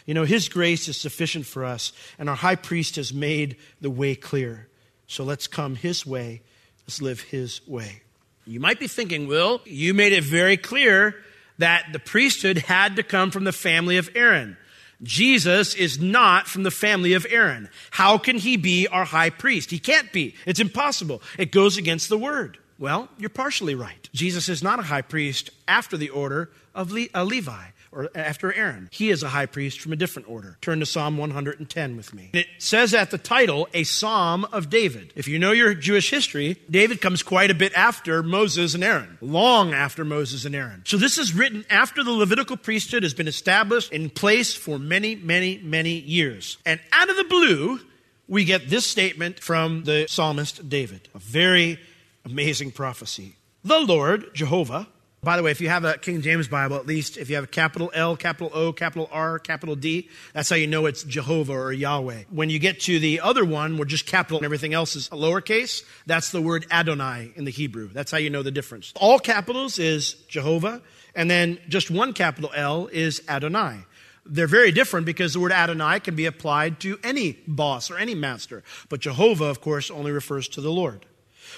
You 0.06 0.14
know, 0.14 0.24
his 0.24 0.48
grace 0.48 0.86
is 0.86 0.96
sufficient 0.96 1.46
for 1.46 1.64
us, 1.64 1.92
and 2.16 2.30
our 2.30 2.36
high 2.36 2.54
priest 2.54 2.94
has 2.94 3.12
made 3.12 3.56
the 3.80 3.90
way 3.90 4.14
clear. 4.14 4.68
So 5.06 5.24
let's 5.24 5.46
come 5.46 5.76
His 5.76 6.06
way. 6.06 6.42
Let's 6.86 7.00
live 7.00 7.20
His 7.20 7.66
way. 7.66 8.02
You 8.46 8.60
might 8.60 8.78
be 8.78 8.88
thinking, 8.88 9.26
Will, 9.26 9.60
you 9.64 9.94
made 9.94 10.12
it 10.12 10.24
very 10.24 10.56
clear 10.56 11.16
that 11.58 11.86
the 11.92 11.98
priesthood 11.98 12.58
had 12.58 12.96
to 12.96 13.02
come 13.02 13.30
from 13.30 13.44
the 13.44 13.52
family 13.52 13.96
of 13.96 14.10
Aaron. 14.14 14.56
Jesus 15.02 15.74
is 15.74 16.00
not 16.00 16.46
from 16.46 16.62
the 16.62 16.70
family 16.70 17.12
of 17.12 17.26
Aaron. 17.28 17.68
How 17.90 18.18
can 18.18 18.36
he 18.36 18.56
be 18.56 18.86
our 18.88 19.04
high 19.04 19.30
priest? 19.30 19.70
He 19.70 19.78
can't 19.78 20.12
be. 20.12 20.34
It's 20.46 20.60
impossible. 20.60 21.22
It 21.38 21.52
goes 21.52 21.76
against 21.76 22.08
the 22.08 22.18
word. 22.18 22.58
Well, 22.78 23.08
you're 23.18 23.30
partially 23.30 23.74
right. 23.74 24.08
Jesus 24.12 24.48
is 24.48 24.62
not 24.62 24.78
a 24.78 24.82
high 24.82 25.02
priest 25.02 25.50
after 25.68 25.96
the 25.96 26.10
order 26.10 26.50
of 26.74 26.90
Le- 26.90 27.06
uh, 27.14 27.24
Levi 27.24 27.66
or 27.94 28.10
after 28.14 28.52
Aaron. 28.52 28.88
He 28.92 29.10
is 29.10 29.22
a 29.22 29.28
high 29.28 29.46
priest 29.46 29.80
from 29.80 29.92
a 29.92 29.96
different 29.96 30.28
order. 30.28 30.58
Turn 30.60 30.80
to 30.80 30.86
Psalm 30.86 31.16
110 31.16 31.96
with 31.96 32.12
me. 32.12 32.30
It 32.32 32.46
says 32.58 32.92
at 32.94 33.10
the 33.10 33.18
title, 33.18 33.68
a 33.72 33.84
Psalm 33.84 34.44
of 34.52 34.68
David. 34.68 35.12
If 35.16 35.28
you 35.28 35.38
know 35.38 35.52
your 35.52 35.74
Jewish 35.74 36.10
history, 36.10 36.60
David 36.70 37.00
comes 37.00 37.22
quite 37.22 37.50
a 37.50 37.54
bit 37.54 37.72
after 37.74 38.22
Moses 38.22 38.74
and 38.74 38.84
Aaron, 38.84 39.18
long 39.20 39.72
after 39.72 40.04
Moses 40.04 40.44
and 40.44 40.54
Aaron. 40.54 40.82
So 40.86 40.96
this 40.96 41.18
is 41.18 41.34
written 41.34 41.64
after 41.70 42.02
the 42.02 42.10
Levitical 42.10 42.56
priesthood 42.56 43.02
has 43.02 43.14
been 43.14 43.28
established 43.28 43.92
in 43.92 44.10
place 44.10 44.54
for 44.54 44.78
many, 44.78 45.14
many, 45.14 45.58
many 45.58 45.98
years. 46.00 46.58
And 46.66 46.80
out 46.92 47.10
of 47.10 47.16
the 47.16 47.24
blue, 47.24 47.80
we 48.28 48.44
get 48.44 48.68
this 48.68 48.86
statement 48.86 49.40
from 49.40 49.84
the 49.84 50.06
psalmist 50.08 50.68
David. 50.68 51.08
A 51.14 51.18
very 51.18 51.78
amazing 52.24 52.70
prophecy. 52.70 53.36
The 53.64 53.80
Lord, 53.80 54.34
Jehovah, 54.34 54.88
by 55.24 55.36
the 55.36 55.42
way, 55.42 55.50
if 55.50 55.60
you 55.60 55.68
have 55.68 55.84
a 55.84 55.98
King 55.98 56.20
James 56.22 56.48
Bible, 56.48 56.76
at 56.76 56.86
least 56.86 57.16
if 57.16 57.28
you 57.28 57.36
have 57.36 57.44
a 57.44 57.48
capital 57.48 57.90
L, 57.94 58.16
capital 58.16 58.50
O, 58.52 58.72
capital 58.72 59.08
R, 59.10 59.38
capital 59.38 59.74
D, 59.74 60.08
that's 60.32 60.50
how 60.50 60.56
you 60.56 60.66
know 60.66 60.86
it's 60.86 61.02
Jehovah 61.02 61.52
or 61.52 61.72
Yahweh. 61.72 62.24
When 62.30 62.50
you 62.50 62.58
get 62.58 62.80
to 62.80 62.98
the 62.98 63.20
other 63.20 63.44
one, 63.44 63.76
where 63.78 63.86
just 63.86 64.06
capital 64.06 64.38
and 64.38 64.44
everything 64.44 64.74
else 64.74 64.96
is 64.96 65.08
a 65.08 65.16
lowercase, 65.16 65.82
that's 66.06 66.30
the 66.30 66.42
word 66.42 66.66
Adonai 66.70 67.32
in 67.36 67.44
the 67.44 67.50
Hebrew. 67.50 67.88
That's 67.88 68.10
how 68.10 68.18
you 68.18 68.30
know 68.30 68.42
the 68.42 68.50
difference. 68.50 68.92
All 68.96 69.18
capitals 69.18 69.78
is 69.78 70.14
Jehovah, 70.28 70.82
and 71.14 71.30
then 71.30 71.58
just 71.68 71.90
one 71.90 72.12
capital 72.12 72.50
L 72.54 72.88
is 72.88 73.22
Adonai. 73.28 73.84
They're 74.26 74.46
very 74.46 74.72
different 74.72 75.06
because 75.06 75.34
the 75.34 75.40
word 75.40 75.52
Adonai 75.52 76.00
can 76.00 76.16
be 76.16 76.26
applied 76.26 76.80
to 76.80 76.98
any 77.02 77.38
boss 77.46 77.90
or 77.90 77.98
any 77.98 78.14
master. 78.14 78.62
But 78.88 79.00
Jehovah, 79.00 79.46
of 79.46 79.60
course, 79.60 79.90
only 79.90 80.12
refers 80.12 80.48
to 80.48 80.60
the 80.60 80.72
Lord. 80.72 81.04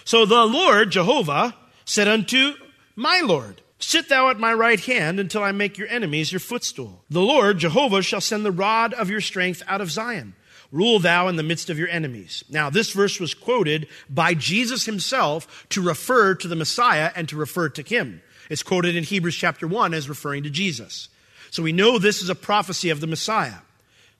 So 0.04 0.26
the 0.26 0.44
Lord, 0.44 0.90
Jehovah, 0.90 1.54
said 1.84 2.08
unto 2.08 2.54
my 2.96 3.20
Lord. 3.20 3.62
Sit 3.78 4.08
thou 4.08 4.30
at 4.30 4.40
my 4.40 4.54
right 4.54 4.80
hand 4.80 5.20
until 5.20 5.42
I 5.42 5.52
make 5.52 5.76
your 5.76 5.88
enemies 5.88 6.32
your 6.32 6.40
footstool. 6.40 7.04
The 7.10 7.20
Lord, 7.20 7.58
Jehovah, 7.58 8.02
shall 8.02 8.22
send 8.22 8.44
the 8.44 8.50
rod 8.50 8.94
of 8.94 9.10
your 9.10 9.20
strength 9.20 9.62
out 9.68 9.82
of 9.82 9.90
Zion. 9.90 10.34
Rule 10.72 10.98
thou 10.98 11.28
in 11.28 11.36
the 11.36 11.42
midst 11.42 11.70
of 11.70 11.78
your 11.78 11.88
enemies. 11.88 12.42
Now, 12.50 12.70
this 12.70 12.90
verse 12.90 13.20
was 13.20 13.34
quoted 13.34 13.86
by 14.08 14.34
Jesus 14.34 14.86
himself 14.86 15.66
to 15.70 15.82
refer 15.82 16.34
to 16.36 16.48
the 16.48 16.56
Messiah 16.56 17.12
and 17.14 17.28
to 17.28 17.36
refer 17.36 17.68
to 17.68 17.82
him. 17.82 18.22
It's 18.48 18.62
quoted 18.62 18.96
in 18.96 19.04
Hebrews 19.04 19.36
chapter 19.36 19.68
1 19.68 19.94
as 19.94 20.08
referring 20.08 20.42
to 20.44 20.50
Jesus. 20.50 21.08
So 21.50 21.62
we 21.62 21.72
know 21.72 21.98
this 21.98 22.22
is 22.22 22.28
a 22.28 22.34
prophecy 22.34 22.90
of 22.90 23.00
the 23.00 23.06
Messiah. 23.06 23.58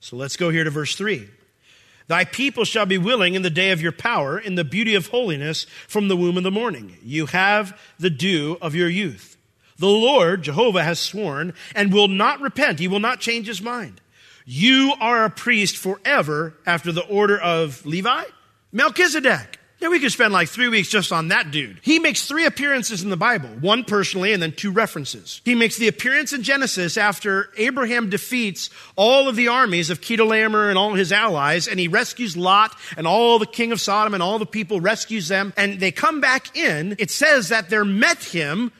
So 0.01 0.17
let's 0.17 0.37
go 0.37 0.51
here 0.51 0.65
to 0.65 0.71
verse 0.71 0.95
3. 0.95 1.29
Thy 2.09 2.25
people 2.25 2.65
shall 2.65 2.87
be 2.87 2.99
willing 2.99 3.35
in 3.35 3.43
the 3.43 3.51
day 3.51 3.71
of 3.73 3.83
your 3.83 3.93
power, 3.93 4.39
in 4.39 4.55
the 4.55 4.65
beauty 4.65 4.95
of 4.95 5.09
holiness 5.09 5.67
from 5.89 6.09
the 6.09 6.17
womb 6.17 6.37
of 6.37 6.45
the 6.45 6.51
morning. 6.51 6.97
You 7.03 7.27
have 7.27 7.79
the 7.99 8.11
dew 8.11 8.59
of 8.63 8.75
your 8.75 8.89
youth. 8.89 9.37
The 9.79 9.89
Lord, 9.89 10.43
Jehovah, 10.43 10.85
has 10.85 10.99
sworn 10.99 11.53
and 11.75 11.93
will 11.93 12.09
not 12.09 12.41
repent. 12.41 12.79
He 12.79 12.89
will 12.89 13.01
not 13.01 13.21
change 13.21 13.47
his 13.47 13.61
mind. 13.61 14.01
You 14.45 14.95
are 15.01 15.25
a 15.25 15.31
priest 15.31 15.77
forever 15.77 16.55
after 16.65 16.93
the 16.93 17.05
order 17.05 17.39
of 17.39 17.85
Levi, 17.85 18.25
Melchizedek. 18.73 19.59
Yeah, 19.79 19.89
we 19.89 20.01
could 20.01 20.11
spend 20.11 20.33
like 20.33 20.49
three 20.49 20.69
weeks 20.69 20.89
just 20.89 21.13
on 21.13 21.29
that 21.29 21.51
dude. 21.51 21.81
He 21.83 21.99
makes 21.99 22.27
three 22.27 22.47
appearances 22.47 23.03
in 23.03 23.11
the 23.11 23.17
Bible, 23.17 23.51
one 23.61 23.85
personally 23.85 24.33
and 24.33 24.43
then 24.43 24.53
two 24.53 24.71
references. 24.71 25.43
He 25.45 25.55
makes 25.55 25.77
the 25.77 25.87
appearance 25.87 26.33
in 26.33 26.43
Genesis 26.43 26.97
after 26.97 27.51
Abraham 27.59 28.09
defeats 28.09 28.71
all 28.97 29.29
of 29.29 29.37
the 29.37 29.49
armies 29.49 29.91
of 29.91 30.01
Chedorlaomer 30.01 30.71
and 30.71 30.79
all 30.79 30.95
his 30.95 31.13
allies, 31.13 31.69
and 31.69 31.79
he 31.79 31.89
rescues 31.89 32.39
Lot 32.39 32.75
and 32.97 33.07
all 33.07 33.39
the 33.39 33.45
king 33.45 33.71
of 33.71 33.81
Sodom 33.81 34.15
and 34.15 34.23
all 34.23 34.39
the 34.39 34.47
people 34.47 34.81
rescues 34.81 35.29
them, 35.29 35.53
and 35.59 35.79
they 35.79 35.93
come 35.93 36.23
back 36.23 36.57
in. 36.57 36.97
It 36.99 37.11
says 37.11 37.51
that 37.51 37.69
there 37.69 37.85
met 37.85 38.25
him 38.25 38.73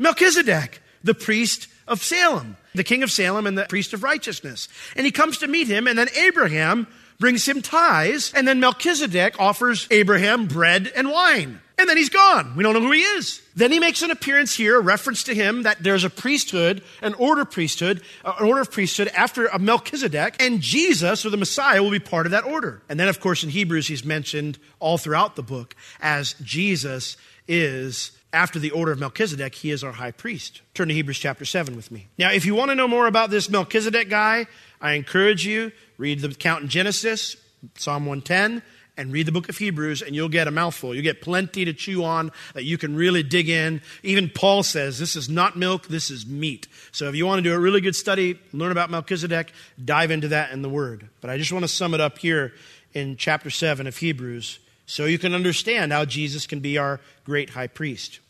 Melchizedek, 0.00 0.82
the 1.04 1.14
priest 1.14 1.68
of 1.86 2.02
Salem, 2.02 2.56
the 2.74 2.82
king 2.82 3.04
of 3.04 3.12
Salem 3.12 3.46
and 3.46 3.56
the 3.56 3.66
priest 3.66 3.92
of 3.92 4.02
righteousness. 4.02 4.68
And 4.96 5.06
he 5.06 5.12
comes 5.12 5.38
to 5.38 5.46
meet 5.46 5.68
him, 5.68 5.86
and 5.86 5.96
then 5.96 6.08
Abraham 6.16 6.88
brings 7.20 7.46
him 7.46 7.62
tithes, 7.62 8.32
and 8.34 8.48
then 8.48 8.58
Melchizedek 8.58 9.38
offers 9.38 9.86
Abraham 9.92 10.46
bread 10.46 10.90
and 10.96 11.10
wine. 11.10 11.60
And 11.78 11.88
then 11.88 11.96
he's 11.96 12.10
gone. 12.10 12.56
We 12.56 12.62
don't 12.62 12.74
know 12.74 12.80
who 12.80 12.92
he 12.92 13.00
is. 13.00 13.40
Then 13.54 13.72
he 13.72 13.78
makes 13.78 14.02
an 14.02 14.10
appearance 14.10 14.54
here, 14.54 14.76
a 14.76 14.80
reference 14.80 15.24
to 15.24 15.34
him 15.34 15.62
that 15.62 15.82
there's 15.82 16.04
a 16.04 16.10
priesthood, 16.10 16.82
an 17.00 17.14
order 17.14 17.44
priesthood, 17.44 18.02
uh, 18.24 18.34
an 18.38 18.46
order 18.46 18.60
of 18.60 18.70
priesthood 18.70 19.08
after 19.08 19.46
a 19.46 19.58
Melchizedek, 19.58 20.36
and 20.40 20.60
Jesus 20.60 21.24
or 21.24 21.30
the 21.30 21.36
Messiah 21.36 21.82
will 21.82 21.90
be 21.90 21.98
part 21.98 22.26
of 22.26 22.32
that 22.32 22.44
order. 22.44 22.82
And 22.88 22.98
then, 22.98 23.08
of 23.08 23.20
course, 23.20 23.44
in 23.44 23.50
Hebrews, 23.50 23.86
he's 23.86 24.04
mentioned 24.04 24.58
all 24.78 24.98
throughout 24.98 25.36
the 25.36 25.42
book 25.42 25.74
as 26.00 26.34
Jesus 26.42 27.16
is 27.46 28.12
after 28.32 28.58
the 28.58 28.70
order 28.70 28.92
of 28.92 28.98
Melchizedek, 28.98 29.54
he 29.54 29.70
is 29.70 29.82
our 29.82 29.92
high 29.92 30.12
priest. 30.12 30.62
Turn 30.74 30.88
to 30.88 30.94
Hebrews 30.94 31.18
chapter 31.18 31.44
7 31.44 31.74
with 31.74 31.90
me. 31.90 32.08
Now, 32.18 32.30
if 32.30 32.46
you 32.46 32.54
want 32.54 32.70
to 32.70 32.74
know 32.74 32.86
more 32.86 33.06
about 33.06 33.30
this 33.30 33.48
Melchizedek 33.48 34.08
guy, 34.08 34.46
I 34.80 34.92
encourage 34.92 35.46
you, 35.46 35.72
read 35.98 36.20
the 36.20 36.28
account 36.28 36.62
in 36.62 36.68
Genesis, 36.68 37.36
Psalm 37.76 38.06
110, 38.06 38.62
and 38.96 39.12
read 39.12 39.26
the 39.26 39.32
book 39.32 39.48
of 39.48 39.56
Hebrews, 39.56 40.02
and 40.02 40.14
you'll 40.14 40.28
get 40.28 40.46
a 40.46 40.50
mouthful. 40.50 40.94
You'll 40.94 41.02
get 41.02 41.22
plenty 41.22 41.64
to 41.64 41.72
chew 41.72 42.04
on 42.04 42.30
that 42.54 42.64
you 42.64 42.76
can 42.76 42.94
really 42.94 43.22
dig 43.22 43.48
in. 43.48 43.80
Even 44.02 44.28
Paul 44.28 44.62
says 44.62 44.98
this 44.98 45.16
is 45.16 45.28
not 45.28 45.56
milk, 45.56 45.88
this 45.88 46.10
is 46.10 46.26
meat. 46.26 46.68
So 46.92 47.08
if 47.08 47.14
you 47.14 47.24
want 47.24 47.38
to 47.38 47.42
do 47.42 47.54
a 47.54 47.58
really 47.58 47.80
good 47.80 47.96
study, 47.96 48.38
learn 48.52 48.72
about 48.72 48.90
Melchizedek, 48.90 49.52
dive 49.82 50.10
into 50.10 50.28
that 50.28 50.52
in 50.52 50.62
the 50.62 50.68
Word. 50.68 51.08
But 51.20 51.30
I 51.30 51.38
just 51.38 51.52
want 51.52 51.64
to 51.64 51.68
sum 51.68 51.94
it 51.94 52.00
up 52.00 52.18
here 52.18 52.52
in 52.92 53.16
chapter 53.16 53.50
7 53.50 53.86
of 53.86 53.96
Hebrews 53.96 54.58
so 54.86 55.04
you 55.04 55.18
can 55.18 55.34
understand 55.34 55.92
how 55.92 56.04
Jesus 56.04 56.46
can 56.46 56.60
be 56.60 56.76
our 56.76 57.00
great 57.24 57.50
high 57.50 57.68
priest. 57.68 58.20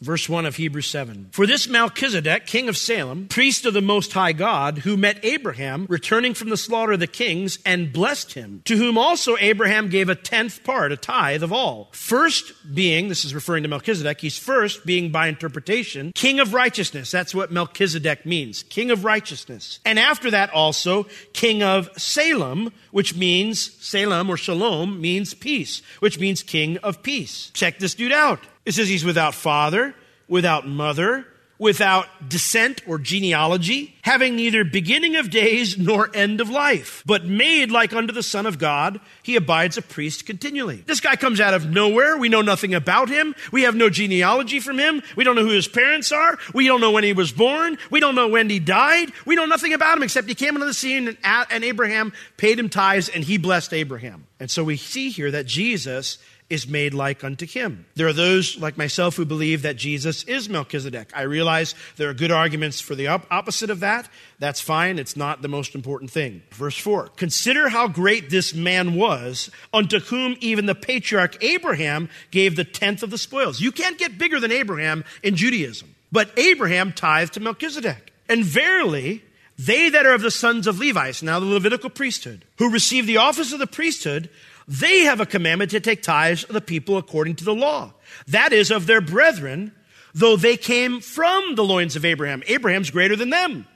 Verse 0.00 0.28
1 0.28 0.46
of 0.46 0.56
Hebrews 0.56 0.86
7. 0.86 1.30
For 1.32 1.46
this 1.46 1.68
Melchizedek, 1.68 2.46
king 2.46 2.68
of 2.68 2.76
Salem, 2.76 3.26
priest 3.26 3.66
of 3.66 3.74
the 3.74 3.82
Most 3.82 4.12
High 4.12 4.32
God, 4.32 4.78
who 4.78 4.96
met 4.96 5.24
Abraham 5.24 5.86
returning 5.88 6.34
from 6.34 6.50
the 6.50 6.56
slaughter 6.56 6.92
of 6.92 7.00
the 7.00 7.08
kings 7.08 7.58
and 7.66 7.92
blessed 7.92 8.34
him, 8.34 8.62
to 8.66 8.76
whom 8.76 8.96
also 8.96 9.36
Abraham 9.38 9.88
gave 9.88 10.08
a 10.08 10.14
tenth 10.14 10.62
part, 10.62 10.92
a 10.92 10.96
tithe 10.96 11.42
of 11.42 11.52
all. 11.52 11.88
First 11.92 12.52
being, 12.74 13.08
this 13.08 13.24
is 13.24 13.34
referring 13.34 13.64
to 13.64 13.68
Melchizedek, 13.68 14.20
he's 14.20 14.38
first 14.38 14.86
being 14.86 15.10
by 15.10 15.26
interpretation, 15.26 16.12
king 16.14 16.38
of 16.38 16.54
righteousness. 16.54 17.10
That's 17.10 17.34
what 17.34 17.50
Melchizedek 17.50 18.24
means, 18.24 18.62
king 18.62 18.92
of 18.92 19.04
righteousness. 19.04 19.80
And 19.84 19.98
after 19.98 20.30
that 20.30 20.50
also, 20.50 21.06
king 21.32 21.62
of 21.64 21.90
Salem, 22.00 22.72
which 22.92 23.16
means, 23.16 23.74
Salem 23.84 24.30
or 24.30 24.36
Shalom 24.36 25.00
means 25.00 25.34
peace, 25.34 25.82
which 25.98 26.20
means 26.20 26.44
king 26.44 26.78
of 26.78 27.02
peace. 27.02 27.50
Check 27.52 27.80
this 27.80 27.94
dude 27.96 28.12
out. 28.12 28.40
It 28.68 28.74
says 28.74 28.86
he's 28.86 29.02
without 29.02 29.34
father, 29.34 29.94
without 30.28 30.68
mother, 30.68 31.24
without 31.58 32.06
descent 32.28 32.82
or 32.86 32.98
genealogy, 32.98 33.96
having 34.02 34.36
neither 34.36 34.62
beginning 34.62 35.16
of 35.16 35.30
days 35.30 35.78
nor 35.78 36.14
end 36.14 36.42
of 36.42 36.50
life, 36.50 37.02
but 37.06 37.24
made 37.24 37.70
like 37.70 37.94
unto 37.94 38.12
the 38.12 38.22
Son 38.22 38.44
of 38.44 38.58
God, 38.58 39.00
he 39.22 39.36
abides 39.36 39.78
a 39.78 39.82
priest 39.82 40.26
continually. 40.26 40.84
This 40.84 41.00
guy 41.00 41.16
comes 41.16 41.40
out 41.40 41.54
of 41.54 41.70
nowhere. 41.70 42.18
We 42.18 42.28
know 42.28 42.42
nothing 42.42 42.74
about 42.74 43.08
him. 43.08 43.34
We 43.52 43.62
have 43.62 43.74
no 43.74 43.88
genealogy 43.88 44.60
from 44.60 44.78
him. 44.78 45.02
We 45.16 45.24
don't 45.24 45.34
know 45.34 45.46
who 45.46 45.54
his 45.54 45.66
parents 45.66 46.12
are. 46.12 46.38
We 46.52 46.66
don't 46.66 46.82
know 46.82 46.90
when 46.90 47.04
he 47.04 47.14
was 47.14 47.32
born. 47.32 47.78
We 47.90 48.00
don't 48.00 48.16
know 48.16 48.28
when 48.28 48.50
he 48.50 48.58
died. 48.58 49.12
We 49.24 49.34
know 49.34 49.46
nothing 49.46 49.72
about 49.72 49.96
him 49.96 50.02
except 50.02 50.28
he 50.28 50.34
came 50.34 50.56
into 50.56 50.66
the 50.66 50.74
scene 50.74 51.08
and, 51.08 51.16
and 51.24 51.64
Abraham 51.64 52.12
paid 52.36 52.58
him 52.58 52.68
tithes 52.68 53.08
and 53.08 53.24
he 53.24 53.38
blessed 53.38 53.72
Abraham. 53.72 54.26
And 54.38 54.50
so 54.50 54.62
we 54.62 54.76
see 54.76 55.08
here 55.08 55.30
that 55.30 55.46
Jesus 55.46 56.18
is 56.50 56.66
made 56.66 56.94
like 56.94 57.22
unto 57.24 57.46
him. 57.46 57.84
There 57.94 58.08
are 58.08 58.12
those 58.12 58.58
like 58.58 58.78
myself 58.78 59.16
who 59.16 59.24
believe 59.24 59.62
that 59.62 59.76
Jesus 59.76 60.24
is 60.24 60.48
Melchizedek. 60.48 61.10
I 61.14 61.22
realize 61.22 61.74
there 61.96 62.08
are 62.08 62.14
good 62.14 62.30
arguments 62.30 62.80
for 62.80 62.94
the 62.94 63.08
op- 63.08 63.26
opposite 63.30 63.68
of 63.68 63.80
that. 63.80 64.08
That's 64.38 64.60
fine. 64.60 64.98
It's 64.98 65.16
not 65.16 65.42
the 65.42 65.48
most 65.48 65.74
important 65.74 66.10
thing. 66.10 66.42
Verse 66.52 66.78
4 66.78 67.08
Consider 67.16 67.68
how 67.68 67.88
great 67.88 68.30
this 68.30 68.54
man 68.54 68.94
was, 68.94 69.50
unto 69.74 70.00
whom 70.00 70.36
even 70.40 70.66
the 70.66 70.74
patriarch 70.74 71.42
Abraham 71.44 72.08
gave 72.30 72.56
the 72.56 72.64
tenth 72.64 73.02
of 73.02 73.10
the 73.10 73.18
spoils. 73.18 73.60
You 73.60 73.72
can't 73.72 73.98
get 73.98 74.18
bigger 74.18 74.40
than 74.40 74.52
Abraham 74.52 75.04
in 75.22 75.36
Judaism. 75.36 75.94
But 76.10 76.30
Abraham 76.38 76.92
tithed 76.92 77.34
to 77.34 77.40
Melchizedek. 77.40 78.12
And 78.30 78.44
verily, 78.44 79.22
they 79.58 79.90
that 79.90 80.06
are 80.06 80.14
of 80.14 80.22
the 80.22 80.30
sons 80.30 80.66
of 80.66 80.78
Levi, 80.78 81.12
now 81.22 81.40
the 81.40 81.46
Levitical 81.46 81.90
priesthood, 81.90 82.44
who 82.58 82.70
receive 82.70 83.06
the 83.06 83.16
office 83.18 83.52
of 83.52 83.58
the 83.58 83.66
priesthood, 83.66 84.30
they 84.68 85.00
have 85.00 85.18
a 85.18 85.26
commandment 85.26 85.70
to 85.70 85.80
take 85.80 86.02
tithes 86.02 86.44
of 86.44 86.52
the 86.52 86.60
people 86.60 86.98
according 86.98 87.36
to 87.36 87.44
the 87.44 87.54
law. 87.54 87.94
That 88.26 88.52
is 88.52 88.70
of 88.70 88.86
their 88.86 89.00
brethren, 89.00 89.72
though 90.14 90.36
they 90.36 90.58
came 90.58 91.00
from 91.00 91.54
the 91.54 91.64
loins 91.64 91.96
of 91.96 92.04
Abraham. 92.04 92.42
Abraham's 92.46 92.90
greater 92.90 93.16
than 93.16 93.30
them. 93.30 93.66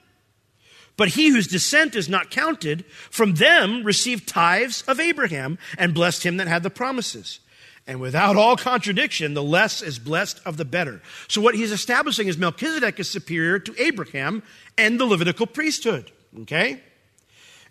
But 0.99 1.09
he 1.09 1.31
whose 1.31 1.47
descent 1.47 1.97
is 1.97 2.11
not 2.11 2.31
counted, 2.31 2.85
from 3.11 3.35
them 3.35 3.83
received 3.83 4.29
tithes 4.29 4.83
of 4.83 5.01
Abraham 5.01 5.59
and 5.79 5.95
blessed 5.95 6.25
him 6.25 6.37
that 6.37 6.49
had 6.49 6.63
the 6.63 6.71
promises. 6.71 7.41
And 7.87 7.99
without 7.99 8.37
all 8.37 8.57
contradiction, 8.57 9.33
the 9.33 9.43
less 9.43 9.81
is 9.81 9.99
blessed 9.99 10.41
of 10.45 10.59
the 10.59 10.65
better. 10.67 11.01
So 11.27 11.41
what 11.41 11.55
he's 11.55 11.73
establishing 11.73 12.29
is 12.29 12.37
Melchizedek 12.37 13.01
is 13.01 13.09
superior 13.09 13.59
to 13.59 13.83
Abraham 13.83 14.43
and 14.77 15.01
the 15.01 15.07
Levitical 15.07 15.47
priesthood. 15.47 16.13
Okay? 16.43 16.81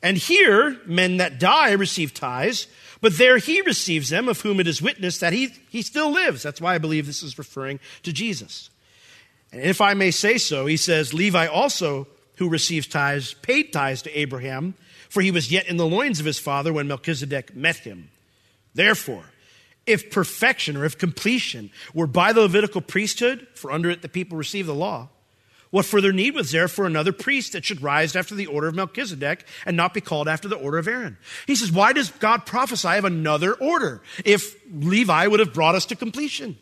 And 0.03 0.17
here, 0.17 0.79
men 0.85 1.17
that 1.17 1.39
die 1.39 1.71
receive 1.73 2.13
tithes, 2.13 2.67
but 3.01 3.17
there 3.17 3.37
he 3.37 3.61
receives 3.61 4.09
them, 4.09 4.27
of 4.27 4.41
whom 4.41 4.59
it 4.59 4.67
is 4.67 4.81
witnessed 4.81 5.21
that 5.21 5.33
he, 5.33 5.53
he 5.69 5.81
still 5.81 6.11
lives. 6.11 6.43
That's 6.43 6.61
why 6.61 6.75
I 6.75 6.79
believe 6.79 7.05
this 7.05 7.23
is 7.23 7.37
referring 7.37 7.79
to 8.03 8.11
Jesus. 8.11 8.69
And 9.51 9.61
if 9.61 9.81
I 9.81 9.93
may 9.93 10.11
say 10.11 10.37
so, 10.37 10.65
he 10.65 10.77
says, 10.77 11.13
Levi 11.13 11.45
also, 11.45 12.07
who 12.35 12.49
receives 12.49 12.87
tithes, 12.87 13.33
paid 13.35 13.73
tithes 13.73 14.01
to 14.03 14.19
Abraham, 14.19 14.75
for 15.09 15.21
he 15.21 15.31
was 15.31 15.51
yet 15.51 15.67
in 15.67 15.77
the 15.77 15.85
loins 15.85 16.19
of 16.19 16.25
his 16.25 16.39
father 16.39 16.71
when 16.71 16.87
Melchizedek 16.87 17.55
met 17.55 17.77
him. 17.77 18.09
Therefore, 18.73 19.25
if 19.85 20.09
perfection 20.09 20.77
or 20.77 20.85
if 20.85 20.97
completion 20.97 21.69
were 21.93 22.07
by 22.07 22.33
the 22.33 22.41
Levitical 22.41 22.81
priesthood, 22.81 23.47
for 23.53 23.71
under 23.71 23.89
it 23.89 24.01
the 24.01 24.09
people 24.09 24.37
receive 24.37 24.67
the 24.67 24.73
law, 24.73 25.09
what 25.71 25.86
further 25.86 26.13
need 26.13 26.36
was 26.36 26.51
there 26.51 26.67
for 26.67 26.86
another 26.86 27.12
priest 27.12 27.53
that 27.53 27.65
should 27.65 27.81
rise 27.81 28.15
after 28.15 28.36
the 28.36 28.47
order 28.47 28.67
of 28.67 28.75
Melchizedek 28.75 29.45
and 29.65 29.75
not 29.75 29.93
be 29.93 30.01
called 30.01 30.27
after 30.27 30.47
the 30.47 30.55
order 30.55 30.77
of 30.77 30.88
Aaron? 30.88 31.17
He 31.47 31.55
says, 31.55 31.71
why 31.71 31.93
does 31.93 32.12
God 32.12 32.45
prophesy 32.45 32.97
of 32.97 33.05
another 33.05 33.53
order 33.53 34.01
if 34.23 34.55
Levi 34.71 35.27
would 35.27 35.39
have 35.39 35.53
brought 35.53 35.75
us 35.75 35.86
to 35.88 35.95
completion? 35.95 36.57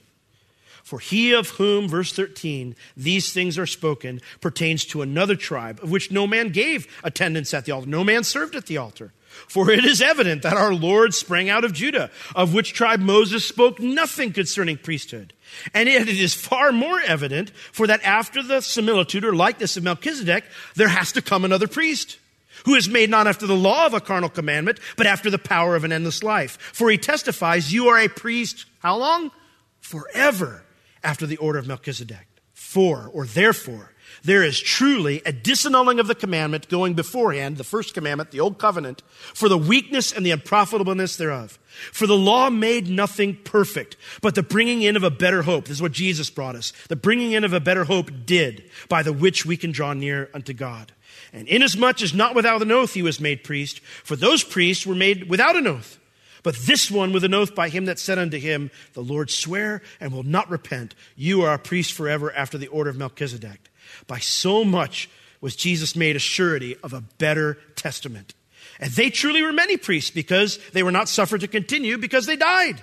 For 0.84 1.00
he 1.00 1.34
of 1.34 1.50
whom, 1.50 1.88
verse 1.88 2.14
13, 2.14 2.76
these 2.96 3.34
things 3.34 3.58
are 3.58 3.68
spoken 3.68 4.22
pertains 4.42 4.86
to 4.86 5.02
another 5.02 5.36
tribe 5.36 5.80
of 5.84 5.92
which 5.92 6.10
no 6.10 6.26
man 6.26 6.50
gave 6.50 6.88
attendance 7.04 7.54
at 7.54 7.66
the 7.66 7.72
altar. 7.72 7.90
No 7.90 8.04
man 8.04 8.24
served 8.24 8.56
at 8.56 8.66
the 8.66 8.78
altar. 8.78 9.12
For 9.48 9.70
it 9.72 9.86
is 9.86 10.02
evident 10.02 10.44
that 10.44 10.58
our 10.58 10.74
Lord 10.74 11.14
sprang 11.14 11.50
out 11.50 11.64
of 11.64 11.74
Judah, 11.74 12.12
of 12.36 12.54
which 12.54 12.74
tribe 12.74 13.00
Moses 13.00 13.46
spoke 13.46 13.80
nothing 13.80 14.34
concerning 14.34 14.78
priesthood. 14.78 15.34
And 15.74 15.90
yet 15.90 16.08
it 16.08 16.20
is 16.20 16.34
far 16.34 16.72
more 16.72 17.00
evident, 17.02 17.52
for 17.72 17.88
that 17.88 18.04
after 18.04 18.44
the 18.44 18.62
similitude 18.62 19.26
or 19.26 19.36
likeness 19.36 19.78
of 19.78 19.84
Melchizedek, 19.84 20.44
there 20.76 20.90
has 20.90 21.12
to 21.14 21.22
come 21.22 21.46
another 21.46 21.68
priest 21.68 22.18
who 22.66 22.76
is 22.76 22.90
made 22.90 23.10
not 23.10 23.28
after 23.28 23.48
the 23.48 23.56
law 23.56 23.86
of 23.86 23.94
a 23.94 24.02
carnal 24.02 24.30
commandment, 24.30 24.80
but 24.98 25.08
after 25.08 25.30
the 25.30 25.40
power 25.40 25.76
of 25.76 25.84
an 25.84 25.92
endless 25.92 26.24
life. 26.24 26.58
For 26.74 26.90
he 26.90 26.98
testifies, 26.98 27.74
You 27.74 27.88
are 27.88 28.00
a 28.00 28.10
priest, 28.10 28.66
how 28.80 28.98
long? 28.98 29.32
Forever, 29.80 30.64
after 31.04 31.26
the 31.26 31.38
order 31.38 31.60
of 31.60 31.68
Melchizedek. 31.68 32.28
For, 32.54 33.10
or 33.14 33.26
therefore, 33.26 33.94
there 34.24 34.44
is 34.44 34.60
truly 34.60 35.22
a 35.26 35.34
disannulling 35.34 36.00
of 36.00 36.08
the 36.08 36.16
commandment 36.16 36.70
going 36.70 36.94
beforehand, 36.94 37.58
the 37.58 37.64
first 37.64 37.94
commandment, 37.94 38.32
the 38.32 38.40
old 38.40 38.58
covenant, 38.58 39.02
for 39.34 39.50
the 39.50 39.58
weakness 39.58 40.12
and 40.12 40.26
the 40.26 40.32
unprofitableness 40.32 41.18
thereof. 41.18 41.60
For 41.92 42.08
the 42.08 42.18
law 42.18 42.50
made 42.50 42.90
nothing 42.90 43.38
perfect, 43.44 43.96
but 44.22 44.36
the 44.36 44.44
bringing 44.44 44.82
in 44.82 44.96
of 44.96 45.04
a 45.04 45.12
better 45.12 45.44
hope. 45.44 45.66
This 45.66 45.78
is 45.78 45.82
what 45.82 45.92
Jesus 45.92 46.30
brought 46.30 46.56
us. 46.56 46.74
The 46.90 46.96
bringing 46.96 47.32
in 47.34 47.44
of 47.44 47.54
a 47.54 47.60
better 47.60 47.86
hope 47.86 48.12
did, 48.26 48.70
by 48.90 49.04
the 49.04 49.14
which 49.14 49.46
we 49.46 49.58
can 49.58 49.72
draw 49.72 49.94
near 49.94 50.30
unto 50.34 50.54
God. 50.54 50.92
And 51.32 51.48
inasmuch 51.48 52.02
as 52.02 52.14
not 52.14 52.36
without 52.36 52.62
an 52.62 52.72
oath 52.72 52.94
he 52.94 53.04
was 53.04 53.20
made 53.20 53.44
priest, 53.44 53.82
for 53.82 54.16
those 54.16 54.44
priests 54.44 54.86
were 54.86 54.96
made 54.96 55.30
without 55.30 55.56
an 55.56 55.68
oath. 55.68 55.99
But 56.44 56.56
this 56.56 56.90
one 56.90 57.12
with 57.12 57.24
an 57.24 57.34
oath 57.34 57.54
by 57.54 57.70
him 57.70 57.86
that 57.86 58.00
said 58.00 58.18
unto 58.18 58.38
him, 58.38 58.72
The 58.94 59.04
Lord 59.04 59.30
swear 59.30 59.82
and 60.00 60.12
will 60.12 60.24
not 60.24 60.50
repent. 60.50 60.96
You 61.16 61.42
are 61.44 61.54
a 61.54 61.60
priest 61.60 61.94
forever 61.94 62.34
after 62.34 62.58
the 62.58 62.68
order 62.68 62.90
of 62.90 62.98
Melchizedek. 62.98 63.70
By 64.08 64.20
so 64.20 64.64
much 64.64 65.10
was 65.42 65.56
Jesus 65.56 65.96
made 65.96 66.16
a 66.16 66.20
surety 66.20 66.76
of 66.84 66.94
a 66.94 67.02
better 67.18 67.58
testament. 67.76 68.34
And 68.80 68.92
they 68.92 69.10
truly 69.10 69.42
were 69.42 69.54
many 69.54 69.78
priests 69.78 70.12
because 70.12 70.58
they 70.72 70.84
were 70.84 70.92
not 70.92 71.10
suffered 71.10 71.42
to 71.42 71.48
continue 71.48 71.98
because 71.98 72.26
they 72.26 72.36
died. 72.36 72.82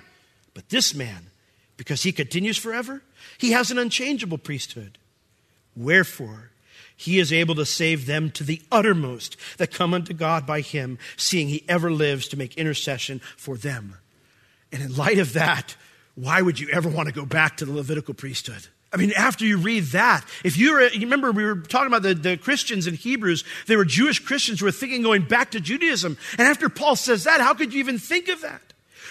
But 0.53 0.69
this 0.69 0.93
man, 0.93 1.27
because 1.75 2.03
he 2.03 2.11
continues 2.11 2.57
forever, 2.57 3.01
he 3.37 3.51
has 3.51 3.71
an 3.71 3.77
unchangeable 3.77 4.37
priesthood. 4.37 4.97
Wherefore, 5.75 6.51
he 6.97 7.19
is 7.19 7.31
able 7.31 7.55
to 7.55 7.65
save 7.65 8.07
them 8.07 8.31
to 8.31 8.43
the 8.43 8.61
uttermost 8.71 9.37
that 9.57 9.71
come 9.71 9.93
unto 9.93 10.13
God 10.13 10.45
by 10.45 10.61
him, 10.61 10.97
seeing 11.15 11.47
he 11.47 11.63
ever 11.69 11.91
lives 11.91 12.27
to 12.29 12.37
make 12.37 12.57
intercession 12.57 13.21
for 13.37 13.55
them. 13.55 13.97
And 14.71 14.81
in 14.81 14.95
light 14.95 15.19
of 15.19 15.33
that, 15.33 15.75
why 16.15 16.41
would 16.41 16.59
you 16.59 16.67
ever 16.73 16.89
want 16.89 17.07
to 17.07 17.13
go 17.13 17.25
back 17.25 17.57
to 17.57 17.65
the 17.65 17.71
Levitical 17.71 18.15
priesthood? 18.15 18.67
I 18.91 18.97
mean, 18.97 19.11
after 19.15 19.45
you 19.45 19.57
read 19.57 19.83
that, 19.85 20.25
if 20.43 20.57
you're, 20.57 20.81
you 20.89 21.01
remember 21.01 21.31
we 21.31 21.45
were 21.45 21.57
talking 21.57 21.87
about 21.87 22.01
the, 22.01 22.15
the 22.15 22.37
Christians 22.37 22.87
in 22.87 22.95
Hebrews, 22.95 23.43
they 23.67 23.75
were 23.75 23.85
Jewish 23.85 24.19
Christians 24.19 24.59
who 24.59 24.65
were 24.65 24.71
thinking 24.71 25.03
going 25.03 25.23
back 25.23 25.51
to 25.51 25.59
Judaism. 25.59 26.17
And 26.37 26.47
after 26.47 26.69
Paul 26.69 26.95
says 26.95 27.25
that, 27.25 27.41
how 27.41 27.53
could 27.53 27.73
you 27.73 27.79
even 27.79 27.99
think 27.99 28.29
of 28.29 28.41
that? 28.41 28.66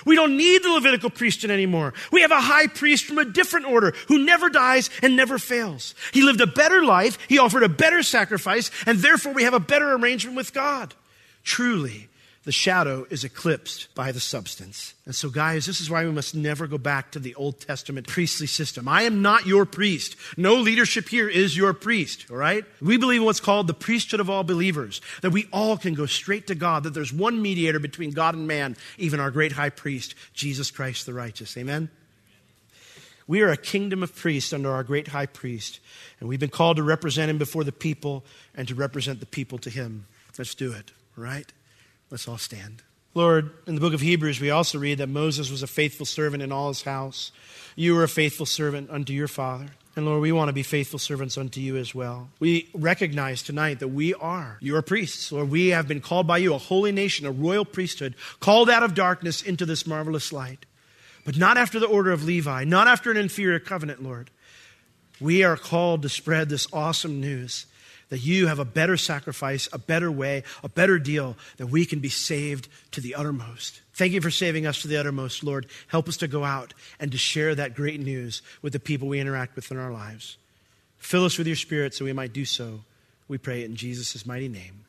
We 0.07 0.17
don't 0.17 0.39
need 0.39 0.63
the 0.63 0.71
Levitical 0.71 1.11
priesthood 1.11 1.51
anymore. 1.51 1.93
We 2.11 2.23
have 2.23 2.31
a 2.31 2.41
high 2.41 2.69
priest 2.69 3.05
from 3.05 3.19
a 3.19 3.25
different 3.25 3.67
order 3.67 3.93
who 4.09 4.25
never 4.25 4.49
dies 4.49 4.89
and 5.03 5.17
never 5.17 5.39
fails. 5.39 5.95
He 6.13 6.23
lived 6.23 6.41
a 6.41 6.47
better 6.47 6.83
life, 6.83 7.19
he 7.29 7.39
offered 7.39 7.65
a 7.65 7.69
better 7.69 8.03
sacrifice, 8.03 8.71
and 8.87 9.01
therefore 9.01 9.35
we 9.35 9.43
have 9.43 9.53
a 9.53 9.61
better 9.61 9.93
arrangement 9.93 10.37
with 10.37 10.55
God. 10.55 10.95
Truly, 11.43 12.09
the 12.47 12.53
shadow 12.53 13.05
is 13.11 13.25
eclipsed 13.25 13.93
by 13.97 14.13
the 14.13 14.21
substance. 14.21 14.95
And 15.05 15.13
so, 15.13 15.31
guys, 15.31 15.67
this 15.67 15.81
is 15.81 15.91
why 15.91 16.05
we 16.05 16.13
must 16.13 16.33
never 16.33 16.69
go 16.69 16.79
back 16.79 17.11
to 17.11 17.19
the 17.19 17.35
Old 17.35 17.59
Testament 17.59 18.07
priestly 18.07 18.47
system. 18.47 18.87
I 18.87 19.03
am 19.03 19.21
not 19.21 19.47
your 19.47 19.67
priest. 19.67 20.15
No 20.37 20.55
leadership 20.55 21.09
here 21.09 21.29
is 21.29 21.57
your 21.57 21.73
priest, 21.73 22.27
all 22.31 22.37
right? 22.37 22.65
We 22.81 22.99
believe 22.99 23.21
in 23.21 23.25
what's 23.25 23.41
called 23.41 23.67
the 23.67 23.75
priesthood 23.75 24.21
of 24.21 24.31
all 24.31 24.45
believers, 24.45 25.01
that 25.23 25.33
we 25.33 25.49
all 25.53 25.77
can 25.77 25.95
go 25.95 26.07
straight 26.07 26.47
to 26.47 26.55
God, 26.55 26.85
that 26.85 26.95
there's 26.95 27.13
one 27.13 27.43
mediator 27.43 27.81
between 27.81 28.13
God 28.13 28.37
and 28.37 28.47
man, 28.47 28.77
even 28.97 29.19
our 29.19 29.33
great 29.33 29.51
high 29.51 29.71
priest, 29.71 30.15
Jesus 30.33 30.71
Christ 30.71 31.05
the 31.05 31.15
righteous. 31.15 31.57
Amen? 31.57 31.91
We 33.27 33.43
are 33.43 33.51
a 33.51 33.57
kingdom 33.57 34.05
of 34.05 34.15
priests 34.15 34.53
under 34.53 34.71
our 34.71 34.85
great 34.85 35.09
high 35.09 35.27
priest, 35.27 35.81
and 36.21 36.29
we've 36.29 36.39
been 36.39 36.49
called 36.49 36.77
to 36.77 36.85
represent 36.85 37.29
him 37.29 37.39
before 37.39 37.65
the 37.65 37.73
people 37.73 38.25
and 38.55 38.69
to 38.69 38.77
represent 38.77 39.19
the 39.19 39.27
people 39.27 39.59
to 39.59 39.71
him. 39.71 40.07
Let's 40.39 40.55
do 40.55 40.71
it, 40.73 40.93
right? 41.17 41.53
Let's 42.11 42.29
all 42.29 42.39
stand. 42.39 42.83
Lord, 43.15 43.51
in 43.67 43.75
the 43.75 43.81
book 43.81 43.95
of 43.95 44.01
Hebrews, 44.01 44.41
we 44.41 44.51
also 44.51 44.79
read 44.79 44.99
that 44.99 45.09
Moses 45.09 45.51
was 45.51 45.63
a 45.63 45.67
faithful 45.67 46.07
servant 46.07 46.43
in 46.43 46.53
all 46.53 46.69
his 46.69 46.83
house. 46.83 47.33
You 47.75 47.95
were 47.95 48.05
a 48.05 48.09
faithful 48.09 48.47
servant 48.47 48.91
unto 48.91 49.13
your 49.13 49.29
father. 49.29 49.69
And 49.97 50.05
Lord, 50.05 50.21
we 50.21 50.31
want 50.31 50.51
to 50.51 50.53
be 50.53 50.63
faithful 50.63 50.99
servants 50.99 51.39
unto 51.39 51.59
you 51.59 51.79
as 51.79 51.95
well. 51.95 52.29
We 52.39 52.69
recognize 52.75 53.43
tonight 53.43 53.81
that 53.81 53.89
we 53.89 54.13
are 54.13 54.59
your 54.61 54.83
priests. 54.83 55.33
Lord, 55.33 55.49
we 55.49 55.69
have 55.69 55.89
been 55.89 56.03
called 56.03 56.27
by 56.27 56.37
you, 56.37 56.53
a 56.53 56.59
holy 56.59 56.93
nation, 56.93 57.25
a 57.25 57.31
royal 57.33 57.65
priesthood, 57.65 58.15
called 58.39 58.69
out 58.69 58.83
of 58.83 58.95
darkness 58.95 59.41
into 59.41 59.65
this 59.65 59.87
marvelous 59.87 60.31
light. 60.31 60.67
But 61.25 61.39
not 61.39 61.57
after 61.57 61.81
the 61.81 61.87
order 61.87 62.13
of 62.13 62.25
Levi, 62.25 62.65
not 62.65 62.87
after 62.87 63.11
an 63.11 63.17
inferior 63.17 63.59
covenant, 63.59 64.03
Lord. 64.03 64.31
We 65.19 65.43
are 65.43 65.57
called 65.57 66.03
to 66.03 66.11
spread 66.11 66.51
this 66.51 66.69
awesome 66.75 67.19
news 67.19 67.65
that 68.09 68.21
you 68.21 68.47
have 68.47 68.59
a 68.59 68.65
better 68.65 68.97
sacrifice, 68.97 69.69
a 69.73 69.79
better 69.79 70.11
way, 70.11 70.45
a 70.63 70.69
better 70.69 70.99
deal, 70.99 71.37
that 71.57 71.67
we 71.67 71.85
can 71.85 71.99
be 71.99 72.09
saved 72.09 72.69
to 72.93 73.01
the 73.01 73.15
uttermost. 73.15 73.83
Thank 73.95 74.13
you 74.13 74.21
for 74.21 74.31
saving 74.31 74.67
us 74.67 74.83
to 74.83 74.89
the 74.89 74.97
uttermost, 74.97 75.43
Lord. 75.43 75.67
Help 75.89 76.09
us 76.09 76.17
to 76.19 76.29
go 76.29 76.45
out 76.45 76.75
and 77.01 77.11
to 77.13 77.19
share 77.19 77.55
that 77.55 77.75
great 77.75 78.01
news 78.01 78.43
with 78.63 78.73
the 78.73 78.81
people 78.81 79.09
we 79.09 79.21
interact 79.21 79.57
with 79.57 79.71
in 79.71 79.79
our 79.79 79.93
lives. 79.93 80.39
Fill 80.99 81.25
us 81.25 81.39
with 81.39 81.47
your 81.47 81.57
spirit 81.57 81.95
so 81.95 82.05
we 82.05 82.13
might 82.13 82.33
do 82.33 82.45
so. 82.45 82.81
We 83.29 83.39
pray 83.39 83.65
in 83.65 83.77
Jesus' 83.77 84.25
mighty 84.25 84.49
name. 84.49 84.85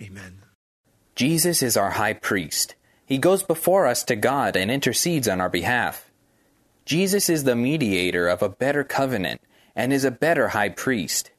Amen. 0.00 0.38
Jesus 1.14 1.62
is 1.62 1.76
our 1.76 1.90
high 1.90 2.14
priest. 2.14 2.74
He 3.04 3.18
goes 3.18 3.42
before 3.42 3.86
us 3.86 4.04
to 4.04 4.16
God 4.16 4.56
and 4.56 4.70
intercedes 4.70 5.28
on 5.28 5.40
our 5.40 5.50
behalf. 5.50 6.10
Jesus 6.86 7.28
is 7.28 7.44
the 7.44 7.56
mediator 7.56 8.28
of 8.28 8.42
a 8.42 8.48
better 8.48 8.84
covenant 8.84 9.40
and 9.76 9.92
is 9.92 10.04
a 10.04 10.10
better 10.10 10.48
high 10.48 10.70
priest. 10.70 11.30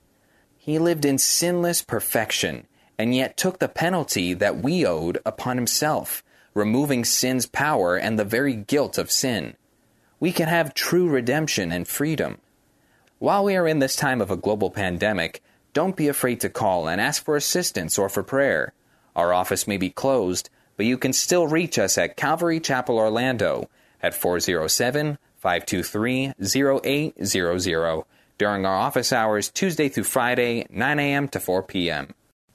He 0.64 0.78
lived 0.78 1.06
in 1.06 1.18
sinless 1.18 1.82
perfection 1.82 2.68
and 2.96 3.16
yet 3.16 3.36
took 3.36 3.58
the 3.58 3.68
penalty 3.68 4.36
that 4.36 4.62
we 4.62 4.86
owed 4.86 5.18
upon 5.26 5.58
himself, 5.58 6.24
removing 6.54 7.04
sin's 7.04 7.48
power 7.48 7.98
and 7.98 8.20
the 8.20 8.24
very 8.24 8.54
guilt 8.54 9.00
of 9.00 9.10
sin. 9.10 9.56
We 10.20 10.32
can 10.32 10.48
have 10.48 10.76
true 10.76 11.10
redemption 11.10 11.72
and 11.72 11.88
freedom. 11.88 12.38
While 13.18 13.44
we 13.44 13.56
are 13.56 13.68
in 13.68 13.80
this 13.80 13.96
time 13.96 14.22
of 14.22 14.30
a 14.30 14.38
global 14.38 14.70
pandemic, 14.70 15.42
don't 15.74 15.96
be 15.96 16.08
afraid 16.08 16.40
to 16.42 16.50
call 16.50 16.88
and 16.88 17.02
ask 17.02 17.26
for 17.26 17.36
assistance 17.36 17.98
or 17.98 18.08
for 18.08 18.22
prayer. 18.22 18.72
Our 19.16 19.34
office 19.34 19.66
may 19.68 19.78
be 19.78 19.90
closed, 19.90 20.52
but 20.78 20.86
you 20.86 20.96
can 20.96 21.12
still 21.12 21.48
reach 21.48 21.80
us 21.80 21.98
at 21.98 22.16
Calvary 22.16 22.60
Chapel 22.60 23.00
Orlando 23.00 23.68
at 24.04 24.14
407 24.14 25.18
523 25.38 26.34
0800 26.40 28.04
during 28.42 28.66
our 28.66 28.76
office 28.76 29.14
hours 29.14 29.50
Tuesday 29.52 29.88
through 29.88 30.04
Friday, 30.04 30.66
9 30.72 30.98
a.m. 30.98 31.28
to 31.28 31.40
4 31.40 31.62
p.m. 31.62 32.08